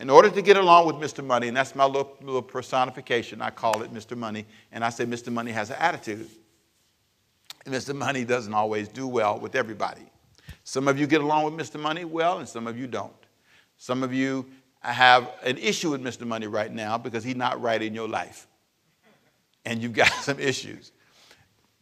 [0.00, 1.22] In order to get along with Mr.
[1.22, 4.16] Money, and that's my little, little personification, I call it Mr.
[4.16, 5.30] Money, and I say Mr.
[5.30, 6.26] Money has an attitude.
[7.66, 7.94] And Mr.
[7.94, 10.10] Money doesn't always do well with everybody.
[10.64, 11.78] Some of you get along with Mr.
[11.78, 13.12] Money well, and some of you don't.
[13.76, 14.46] Some of you
[14.80, 16.26] have an issue with Mr.
[16.26, 18.46] Money right now because he's not right in your life.
[19.66, 20.92] And you've got some issues.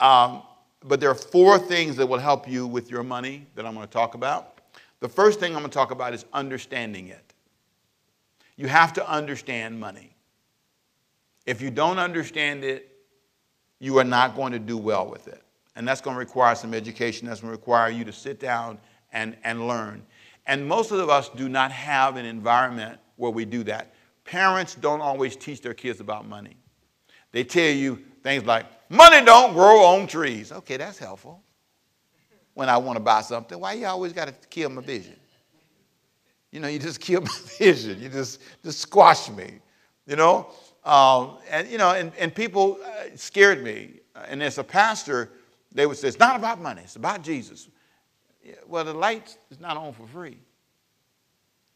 [0.00, 0.42] Um,
[0.82, 3.86] but there are four things that will help you with your money that I'm going
[3.86, 4.60] to talk about.
[4.98, 7.27] The first thing I'm going to talk about is understanding it.
[8.58, 10.14] You have to understand money.
[11.46, 12.92] If you don't understand it,
[13.78, 15.42] you are not going to do well with it.
[15.76, 17.28] And that's going to require some education.
[17.28, 18.78] That's going to require you to sit down
[19.12, 20.04] and, and learn.
[20.46, 23.94] And most of us do not have an environment where we do that.
[24.24, 26.56] Parents don't always teach their kids about money.
[27.30, 30.50] They tell you things like, money don't grow on trees.
[30.50, 31.42] Okay, that's helpful.
[32.54, 35.14] When I want to buy something, why you always got to kill my vision?
[36.50, 38.00] You know, you just kill my vision.
[38.00, 39.60] You just, just squash me,
[40.06, 40.48] you know?
[40.84, 44.00] Um, and, you know, and, and people uh, scared me.
[44.28, 45.30] And as a pastor,
[45.72, 47.68] they would say, it's not about money, it's about Jesus.
[48.66, 50.38] Well, the light is not on for free.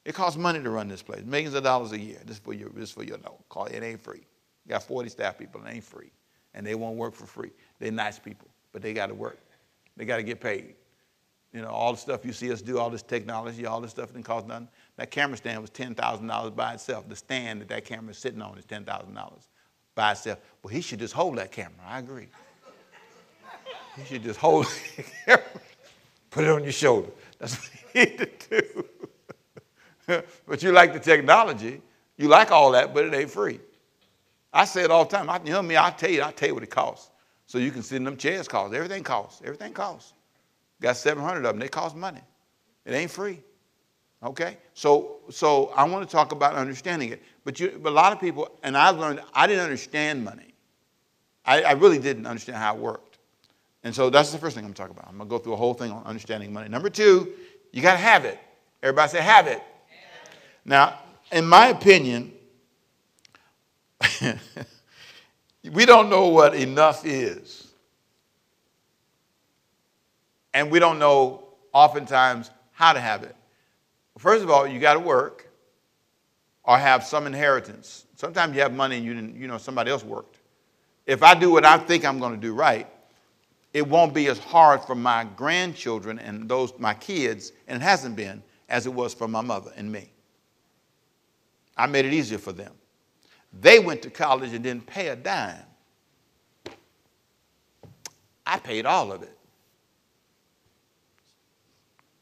[0.05, 2.19] It costs money to run this place, millions of dollars a year.
[2.27, 3.39] Just for your, just for your note.
[3.49, 4.27] Call it, it ain't free.
[4.65, 6.11] You got 40 staff people, it ain't free.
[6.55, 7.51] And they won't work for free.
[7.79, 9.39] They're nice people, but they got to work.
[9.97, 10.75] They got to get paid.
[11.53, 14.13] You know, all the stuff you see us do, all this technology, all this stuff
[14.13, 14.69] didn't cost nothing.
[14.97, 17.09] That camera stand was $10,000 by itself.
[17.09, 19.33] The stand that that camera is sitting on is $10,000
[19.95, 20.39] by itself.
[20.63, 21.85] Well, he should just hold that camera.
[21.87, 22.29] I agree.
[23.99, 25.45] He should just hold the camera,
[26.31, 27.11] put it on your shoulder.
[27.39, 28.63] That's what he need to
[30.07, 30.23] do.
[30.47, 31.83] but you like the technology.
[32.17, 33.61] You like all that, but it ain't free.
[34.53, 35.29] I say it all the time.
[35.29, 37.11] I, you know me, I tell you, I tell you what it costs.
[37.47, 38.75] So you can sit in them chairs costs.
[38.75, 39.43] Everything costs.
[39.45, 40.15] Everything costs.
[40.83, 41.59] Got 700 of them.
[41.59, 42.21] They cost money.
[42.85, 43.41] It ain't free.
[44.23, 44.59] Okay?
[44.75, 47.23] So, so I want to talk about understanding it.
[47.45, 50.55] But, you, but a lot of people, and I've learned, I didn't understand money.
[51.45, 53.19] I, I really didn't understand how it worked.
[53.85, 55.09] And so that's the first thing I'm talking about.
[55.09, 56.69] I'm going to go through a whole thing on understanding money.
[56.69, 57.33] Number two,
[57.73, 58.39] you got to have it.
[58.83, 59.63] Everybody say, have it.
[60.65, 60.99] Now,
[61.31, 62.33] in my opinion,
[65.73, 67.62] we don't know what enough is.
[70.55, 73.35] And we don't know oftentimes how to have it.
[74.19, 75.49] First of all, you got to work
[76.65, 78.07] or have some inheritance.
[78.17, 80.39] Sometimes you have money and you didn't, you know, somebody else worked.
[81.07, 82.87] If I do what I think I'm going to do right,
[83.73, 88.17] it won't be as hard for my grandchildren and those my kids, and it hasn't
[88.17, 90.11] been as it was for my mother and me.
[91.77, 92.73] I made it easier for them.
[93.61, 95.65] They went to college and didn't pay a dime.
[98.47, 99.37] I paid all of it.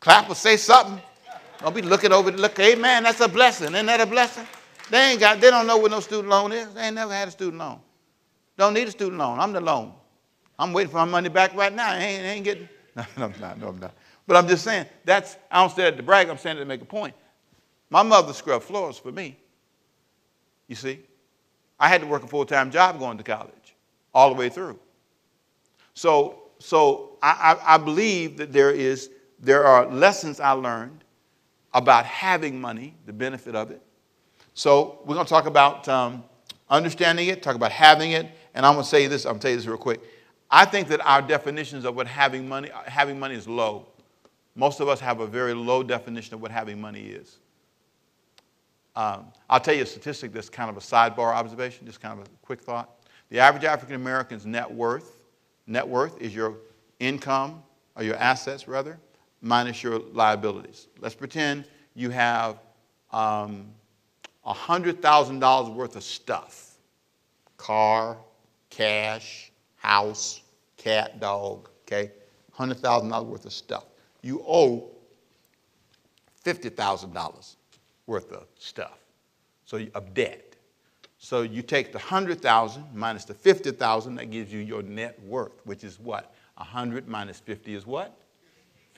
[0.00, 1.00] Clap or say something.
[1.60, 3.74] Don't be looking over, look, man, that's a blessing.
[3.74, 4.46] Isn't that a blessing?
[4.90, 6.72] They ain't got, they don't know what no student loan is.
[6.74, 7.80] They ain't never had a student loan.
[8.56, 9.38] Don't need a student loan.
[9.38, 9.92] I'm the loan.
[10.58, 11.92] I'm waiting for my money back right now.
[11.92, 13.94] I ain't, ain't getting, no, no, I'm not, no, I'm not.
[14.26, 16.66] But I'm just saying, that's, I don't say that to brag, I'm saying it to
[16.66, 17.14] make a point.
[17.90, 19.36] My mother scrubbed floors for me.
[20.68, 21.00] You see?
[21.78, 23.74] I had to work a full-time job going to college,
[24.14, 24.78] all the way through.
[25.94, 29.10] So, so I, I, I believe that there is,
[29.40, 31.04] there are lessons I learned
[31.72, 33.82] about having money, the benefit of it.
[34.54, 36.24] So we're going to talk about um,
[36.68, 39.24] understanding it, talk about having it, and I'm going to say this.
[39.24, 40.00] I'm going to tell you this real quick.
[40.50, 43.86] I think that our definitions of what having money, having money is low.
[44.56, 47.38] Most of us have a very low definition of what having money is.
[48.96, 52.26] Um, I'll tell you a statistic that's kind of a sidebar observation, just kind of
[52.26, 52.90] a quick thought.
[53.30, 55.24] The average African American's net worth,
[55.68, 56.56] net worth is your
[56.98, 57.62] income
[57.94, 58.98] or your assets rather,
[59.42, 60.88] minus your liabilities.
[61.00, 61.64] Let's pretend
[61.94, 62.58] you have
[63.12, 63.66] um,
[64.46, 66.66] $100,000 worth of stuff
[67.56, 68.16] car,
[68.70, 70.40] cash, house,
[70.78, 72.10] cat, dog, okay?
[72.56, 73.84] $100,000 worth of stuff.
[74.22, 74.90] You owe
[76.42, 77.56] $50,000
[78.06, 78.98] worth of stuff,
[79.66, 80.56] so of debt.
[81.18, 85.84] So you take the 100,000 minus the 50,000, that gives you your net worth, which
[85.84, 86.34] is what?
[86.54, 88.19] 100 minus 50 is what?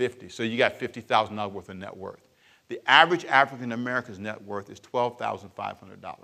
[0.02, 0.30] 50.
[0.30, 2.26] So you got $50,000 worth of net worth.
[2.66, 6.16] The average African American's net worth is $12,500.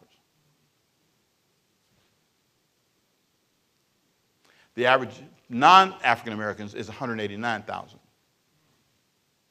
[4.75, 5.15] The average
[5.49, 8.01] non-African Americans is 189,000.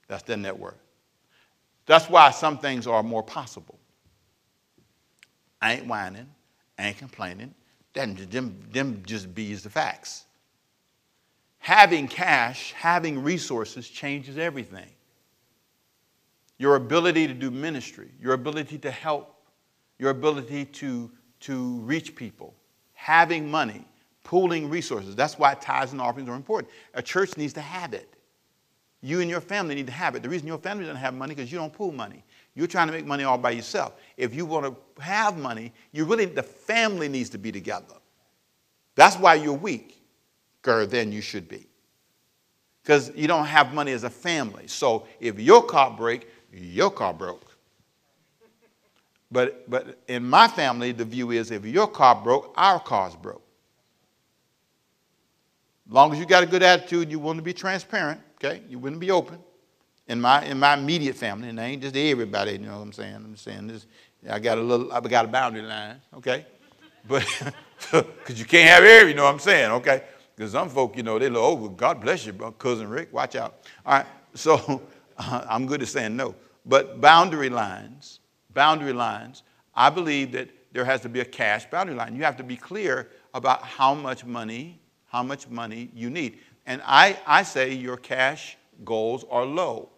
[0.09, 0.83] That's their net worth.
[1.85, 3.79] That's why some things are more possible.
[5.61, 6.27] I ain't whining,
[6.77, 7.53] I ain't complaining.
[7.93, 10.25] Them, them, them just bees the facts.
[11.59, 14.89] Having cash, having resources changes everything.
[16.57, 19.35] Your ability to do ministry, your ability to help,
[19.99, 22.53] your ability to, to reach people,
[22.93, 23.85] having money,
[24.23, 25.15] pooling resources.
[25.15, 26.71] That's why tithes and offerings are important.
[26.93, 28.13] A church needs to have it.
[29.01, 30.23] You and your family need to have it.
[30.23, 32.23] The reason your family doesn't have money because you don't pool money.
[32.55, 33.93] You're trying to make money all by yourself.
[34.17, 37.93] If you want to have money, you really the family needs to be together.
[38.95, 39.93] That's why you're weaker
[40.85, 41.67] than you should be.
[42.83, 44.67] Because you don't have money as a family.
[44.67, 47.43] So if your car break, your car broke.
[49.29, 53.41] But but in my family, the view is if your car broke, our car's broke.
[55.87, 58.61] As long as you got a good attitude, you want to be transparent, okay?
[58.69, 59.39] You wouldn't be open.
[60.07, 62.93] In my in my immediate family, and I ain't just everybody, you know what I'm
[62.93, 63.15] saying?
[63.15, 63.85] I'm saying this.
[64.29, 66.45] I got a little, I got a boundary line, okay?
[67.07, 67.25] But
[67.91, 70.03] because you can't have every, you know what I'm saying, okay?
[70.37, 73.65] Because some folk, you know, they look, oh, God bless you, cousin Rick, watch out.
[73.85, 74.81] All right, so
[75.17, 76.35] I'm good at saying no.
[76.65, 78.21] But boundary lines,
[78.53, 79.43] boundary lines,
[79.75, 82.15] I believe that there has to be a cash boundary line.
[82.15, 86.39] You have to be clear about how much money how much money you need.
[86.65, 89.89] And I, I say your cash goals are low.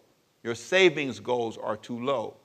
[0.42, 2.36] Your savings goals are too low.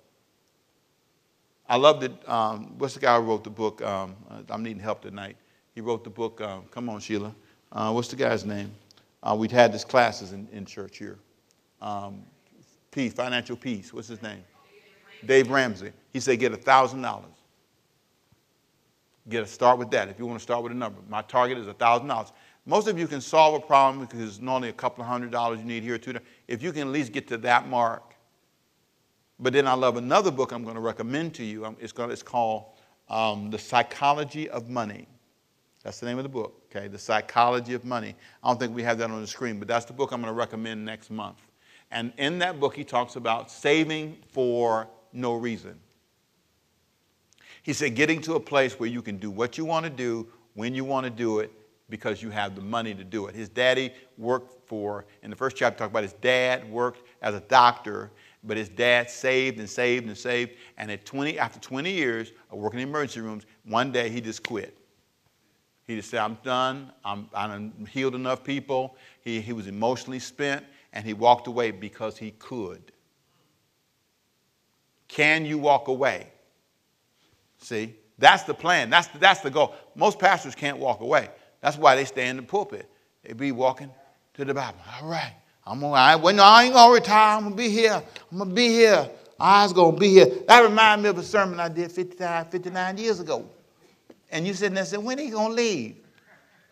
[1.70, 2.30] I love that.
[2.30, 3.82] Um, what's the guy who wrote the book?
[3.82, 4.16] Um,
[4.50, 5.38] I'm needing help tonight.
[5.74, 6.42] He wrote the book.
[6.42, 7.34] Um, come on, Sheila.
[7.76, 8.72] Uh, what's the guy's name?
[9.22, 11.20] Uh, we'd had these classes in, in church here.
[11.82, 12.24] Um,
[12.90, 13.94] peace, financial peace.
[13.94, 14.42] What's his name?
[15.26, 15.92] Dave Ramsey.
[16.14, 17.26] He said, get a thousand dollars.
[19.28, 20.08] Get a start with that.
[20.08, 22.32] If you want to start with a number, my target is a thousand dollars.
[22.66, 25.60] Most of you can solve a problem because it's only a couple of hundred dollars
[25.60, 26.14] you need here or two.
[26.48, 28.14] If you can at least get to that mark.
[29.38, 31.66] But then I love another book I'm going to recommend to you.
[31.66, 32.66] Um, it's, called, it's called
[33.10, 35.08] um, The Psychology of Money.
[35.86, 36.88] That's the name of the book, okay?
[36.88, 38.16] The Psychology of Money.
[38.44, 40.34] I don't think we have that on the screen, but that's the book I'm going
[40.34, 41.38] to recommend next month.
[41.92, 45.80] And in that book, he talks about saving for no reason.
[47.62, 50.28] He said, getting to a place where you can do what you want to do,
[50.56, 51.52] when you want to do it,
[51.88, 53.36] because you have the money to do it.
[53.36, 57.42] His daddy worked for, in the first chapter, talk about his dad worked as a
[57.42, 58.10] doctor,
[58.44, 60.54] but his dad saved and saved and saved.
[60.80, 64.42] And at 20, after 20 years of working in emergency rooms, one day he just
[64.42, 64.76] quit.
[65.88, 66.92] He just said, I'm done.
[67.04, 68.98] I'm, I'm healed enough people.
[69.22, 72.92] He, he was emotionally spent, and he walked away because he could.
[75.08, 76.32] Can you walk away?
[77.60, 78.90] See, that's the plan.
[78.90, 79.76] That's the, that's the goal.
[79.96, 81.30] Most pastors can't walk away.
[81.62, 82.90] That's why they stay in the pulpit.
[83.24, 83.92] They be walking
[84.36, 84.80] to the Bible.
[85.02, 85.34] All right.
[85.66, 87.38] I'm gonna, I, well, I ain't gonna retire.
[87.38, 88.02] I'm gonna be here.
[88.32, 89.10] I'm gonna be here.
[89.40, 90.28] I was gonna be here.
[90.48, 93.50] That reminds me of a sermon I did 55, 59 years ago.
[94.32, 95.98] And you sitting there saying, when he gonna leave?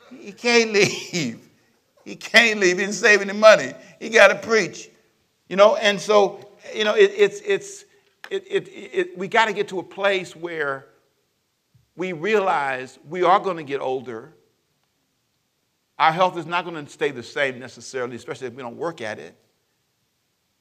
[0.10, 1.40] He can't leave.
[2.06, 2.78] He can't leave.
[2.78, 3.72] He didn't save any money.
[3.98, 4.90] He got to preach.
[5.48, 7.86] You know, and so, you know, it, it's, it's,
[8.30, 10.88] it, it, it, we got to get to a place where
[11.96, 14.34] we realize we are going to get older.
[16.00, 19.00] Our health is not going to stay the same necessarily, especially if we don't work
[19.00, 19.36] at it.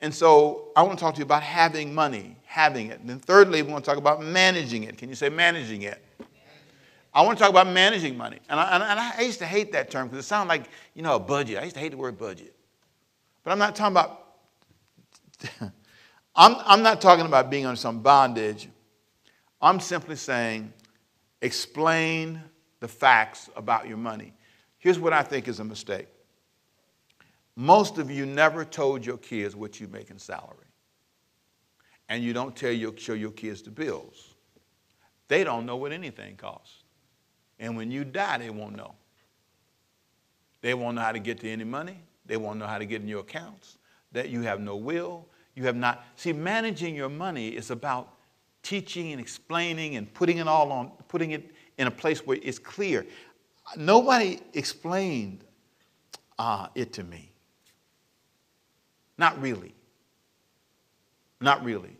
[0.00, 3.00] And so I want to talk to you about having money, having it.
[3.00, 4.98] And then thirdly, we want to talk about managing it.
[4.98, 6.04] Can you say managing it?
[7.14, 8.38] I want to talk about managing money.
[8.48, 11.16] And I, and I used to hate that term because it sounded like, you know,
[11.16, 11.58] a budget.
[11.58, 12.54] I used to hate the word budget.
[13.44, 14.26] But I'm not talking about,
[16.34, 18.68] I'm, I'm not talking about being under some bondage.
[19.60, 20.72] I'm simply saying
[21.42, 22.42] explain
[22.80, 24.32] the facts about your money.
[24.78, 26.08] Here's what I think is a mistake.
[27.54, 30.56] Most of you never told your kids what you make in salary.
[32.08, 34.34] And you don't tell your, show your kids the bills.
[35.28, 36.81] They don't know what anything costs.
[37.62, 38.92] And when you die, they won't know.
[40.62, 41.96] They won't know how to get to any money.
[42.26, 43.78] They won't know how to get in your accounts.
[44.10, 45.28] That you have no will.
[45.54, 46.04] You have not.
[46.16, 48.14] See, managing your money is about
[48.64, 52.58] teaching and explaining and putting it all on, putting it in a place where it's
[52.58, 53.06] clear.
[53.76, 55.44] Nobody explained
[56.40, 57.30] uh, it to me.
[59.18, 59.72] Not really.
[61.40, 61.96] Not really.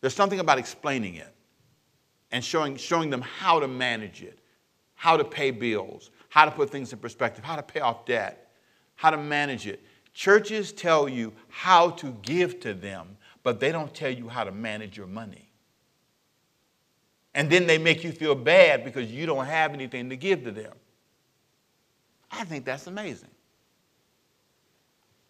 [0.00, 1.34] There's something about explaining it
[2.30, 4.38] and showing, showing them how to manage it,
[5.04, 8.48] how to pay bills, how to put things in perspective, how to pay off debt,
[8.94, 9.84] how to manage it.
[10.14, 14.50] Churches tell you how to give to them, but they don't tell you how to
[14.50, 15.50] manage your money.
[17.34, 20.50] And then they make you feel bad because you don't have anything to give to
[20.50, 20.72] them.
[22.30, 23.28] I think that's amazing.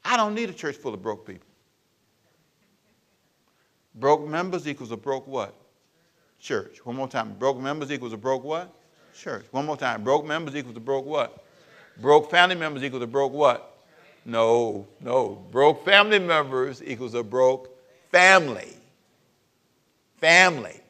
[0.05, 1.49] I don't need a church full of broke people.
[3.97, 5.53] Broke members equals a broke what?
[6.39, 6.87] Church.
[6.87, 7.35] One more time.
[7.37, 8.73] Broke members equals a broke what?
[9.15, 9.47] Church.
[9.51, 10.03] One more time.
[10.03, 11.45] Broke members equals a broke what?
[12.01, 13.79] Broke family members equals a broke what?
[14.25, 15.45] No, no.
[15.51, 17.71] Broke family members equals a broke
[18.11, 18.77] family.
[20.17, 20.81] Family.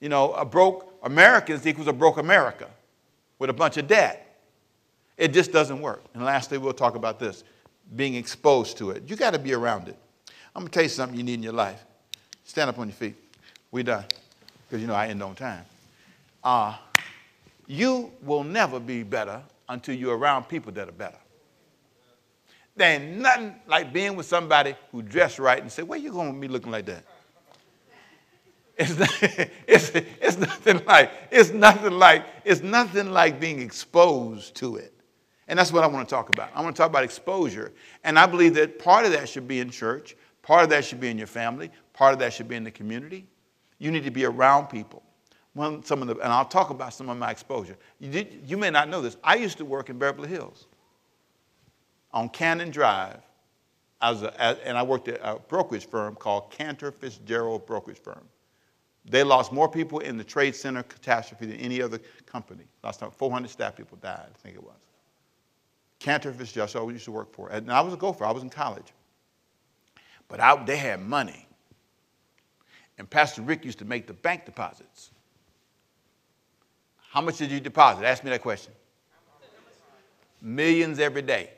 [0.00, 2.68] You know, a broke Americans equals a broke America
[3.38, 4.40] with a bunch of debt.
[5.16, 6.04] It just doesn't work.
[6.14, 7.44] And lastly, we'll talk about this
[7.94, 9.04] being exposed to it.
[9.06, 9.96] You got to be around it.
[10.54, 11.84] I'm going to tell you something you need in your life.
[12.44, 13.14] Stand up on your feet.
[13.70, 14.04] We're done.
[14.68, 15.64] Because you know I end on time.
[16.42, 16.76] Uh,
[17.66, 21.18] you will never be better until you're around people that are better.
[22.76, 26.34] There ain't nothing like being with somebody who dressed right and say, Where you going
[26.34, 27.04] to be looking like that?
[28.76, 28.92] It's,
[29.66, 34.92] it's, it's nothing like it's nothing like it's nothing like being exposed to it.
[35.48, 36.50] And that's what I want to talk about.
[36.54, 37.72] I want to talk about exposure.
[38.04, 41.00] And I believe that part of that should be in church, part of that should
[41.00, 43.26] be in your family, part of that should be in the community.
[43.78, 45.02] You need to be around people.
[45.56, 47.76] Some of the, and I'll talk about some of my exposure.
[47.98, 49.16] You, did, you may not know this.
[49.24, 50.66] I used to work in Beverly Hills
[52.12, 53.20] on Cannon Drive,
[54.02, 58.26] as a, as, and I worked at a brokerage firm called Cantor Fitzgerald Brokerage Firm.
[59.08, 62.64] They lost more people in the trade center catastrophe than any other company.
[62.82, 64.76] Last time, 400 staff people died, I think it was.
[65.98, 67.48] Cantor Fitzgerald, so I used to work for.
[67.48, 68.92] And I was a gopher, I was in college.
[70.28, 71.45] But I, they had money.
[72.98, 75.10] And Pastor Rick used to make the bank deposits.
[77.10, 78.04] How much did you deposit?
[78.04, 78.72] Ask me that question.
[80.40, 81.50] Millions every day.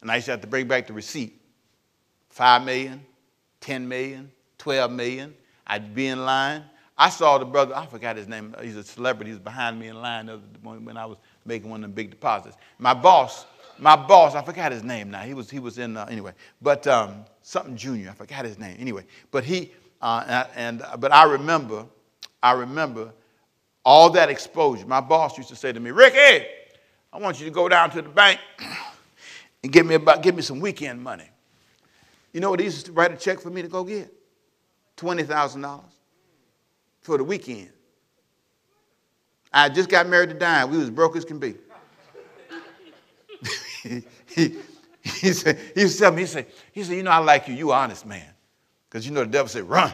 [0.00, 1.40] And I used to have to bring back the receipt.
[2.28, 3.04] Five million,
[3.60, 5.34] 10 million, 12 million.
[5.66, 6.64] I'd be in line.
[6.98, 8.54] I saw the brother, I forgot his name.
[8.62, 9.30] He's a celebrity.
[9.30, 10.28] He's behind me in line
[10.62, 12.56] when I was making one of the big deposits.
[12.78, 13.46] My boss,
[13.78, 15.20] my boss, I forgot his name now.
[15.20, 18.10] He was, he was in, uh, anyway, but um, something junior.
[18.10, 18.76] I forgot his name.
[18.78, 21.86] Anyway, but he, uh, and, and, but I remember,
[22.42, 23.12] I remember
[23.84, 24.86] all that exposure.
[24.86, 26.46] My boss used to say to me, Ricky,
[27.12, 28.40] I want you to go down to the bank
[29.62, 31.30] and give me about, give me some weekend money.
[32.32, 34.12] You know what he used to write a check for me to go get?
[34.96, 35.80] $20,000
[37.00, 37.70] for the weekend.
[39.52, 40.70] I just got married to Diane.
[40.70, 41.54] We was broke as can be.
[43.82, 44.56] he, he,
[45.02, 47.48] he, said, he used to tell me, he said, he said, you know, I like
[47.48, 47.54] you.
[47.54, 48.26] You honest man.
[48.88, 49.92] Because you know the devil said, run.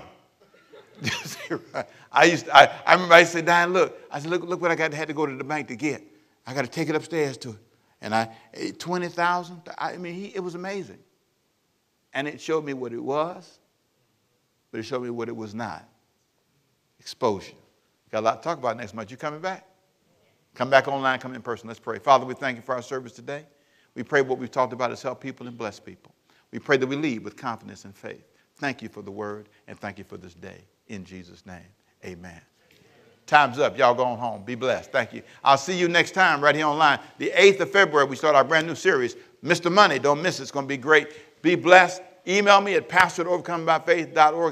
[2.12, 3.98] I used to, I, I remember I said, Diane, look.
[4.10, 6.02] I said, look, look what I got had to go to the bank to get.
[6.46, 7.56] I got to take it upstairs to it.
[8.00, 10.98] And I, eh, 20,000, I mean, he, it was amazing.
[12.12, 13.60] And it showed me what it was
[14.72, 15.86] but it showed me what it was not.
[16.98, 17.52] Exposure.
[18.10, 19.10] Got a lot to talk about next month.
[19.10, 19.66] You coming back?
[20.54, 21.68] Come back online, come in person.
[21.68, 21.98] Let's pray.
[21.98, 23.44] Father, we thank you for our service today.
[23.94, 26.14] We pray what we've talked about is help people and bless people.
[26.50, 28.24] We pray that we lead with confidence and faith.
[28.62, 30.58] Thank you for the word and thank you for this day.
[30.86, 31.66] In Jesus' name,
[32.04, 32.40] amen.
[33.26, 33.76] Time's up.
[33.76, 34.44] Y'all going home.
[34.44, 34.92] Be blessed.
[34.92, 35.22] Thank you.
[35.42, 37.00] I'll see you next time right here online.
[37.18, 39.70] The 8th of February, we start our brand new series, Mr.
[39.70, 39.98] Money.
[39.98, 40.42] Don't miss it.
[40.42, 41.42] It's going to be great.
[41.42, 42.02] Be blessed.
[42.28, 43.28] Email me at pastor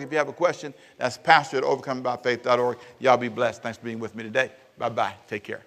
[0.03, 0.75] if you have a question.
[0.99, 2.79] That's pastor at.
[2.99, 3.63] Y'all be blessed.
[3.63, 4.51] Thanks for being with me today.
[4.77, 5.15] Bye bye.
[5.29, 5.63] Take care.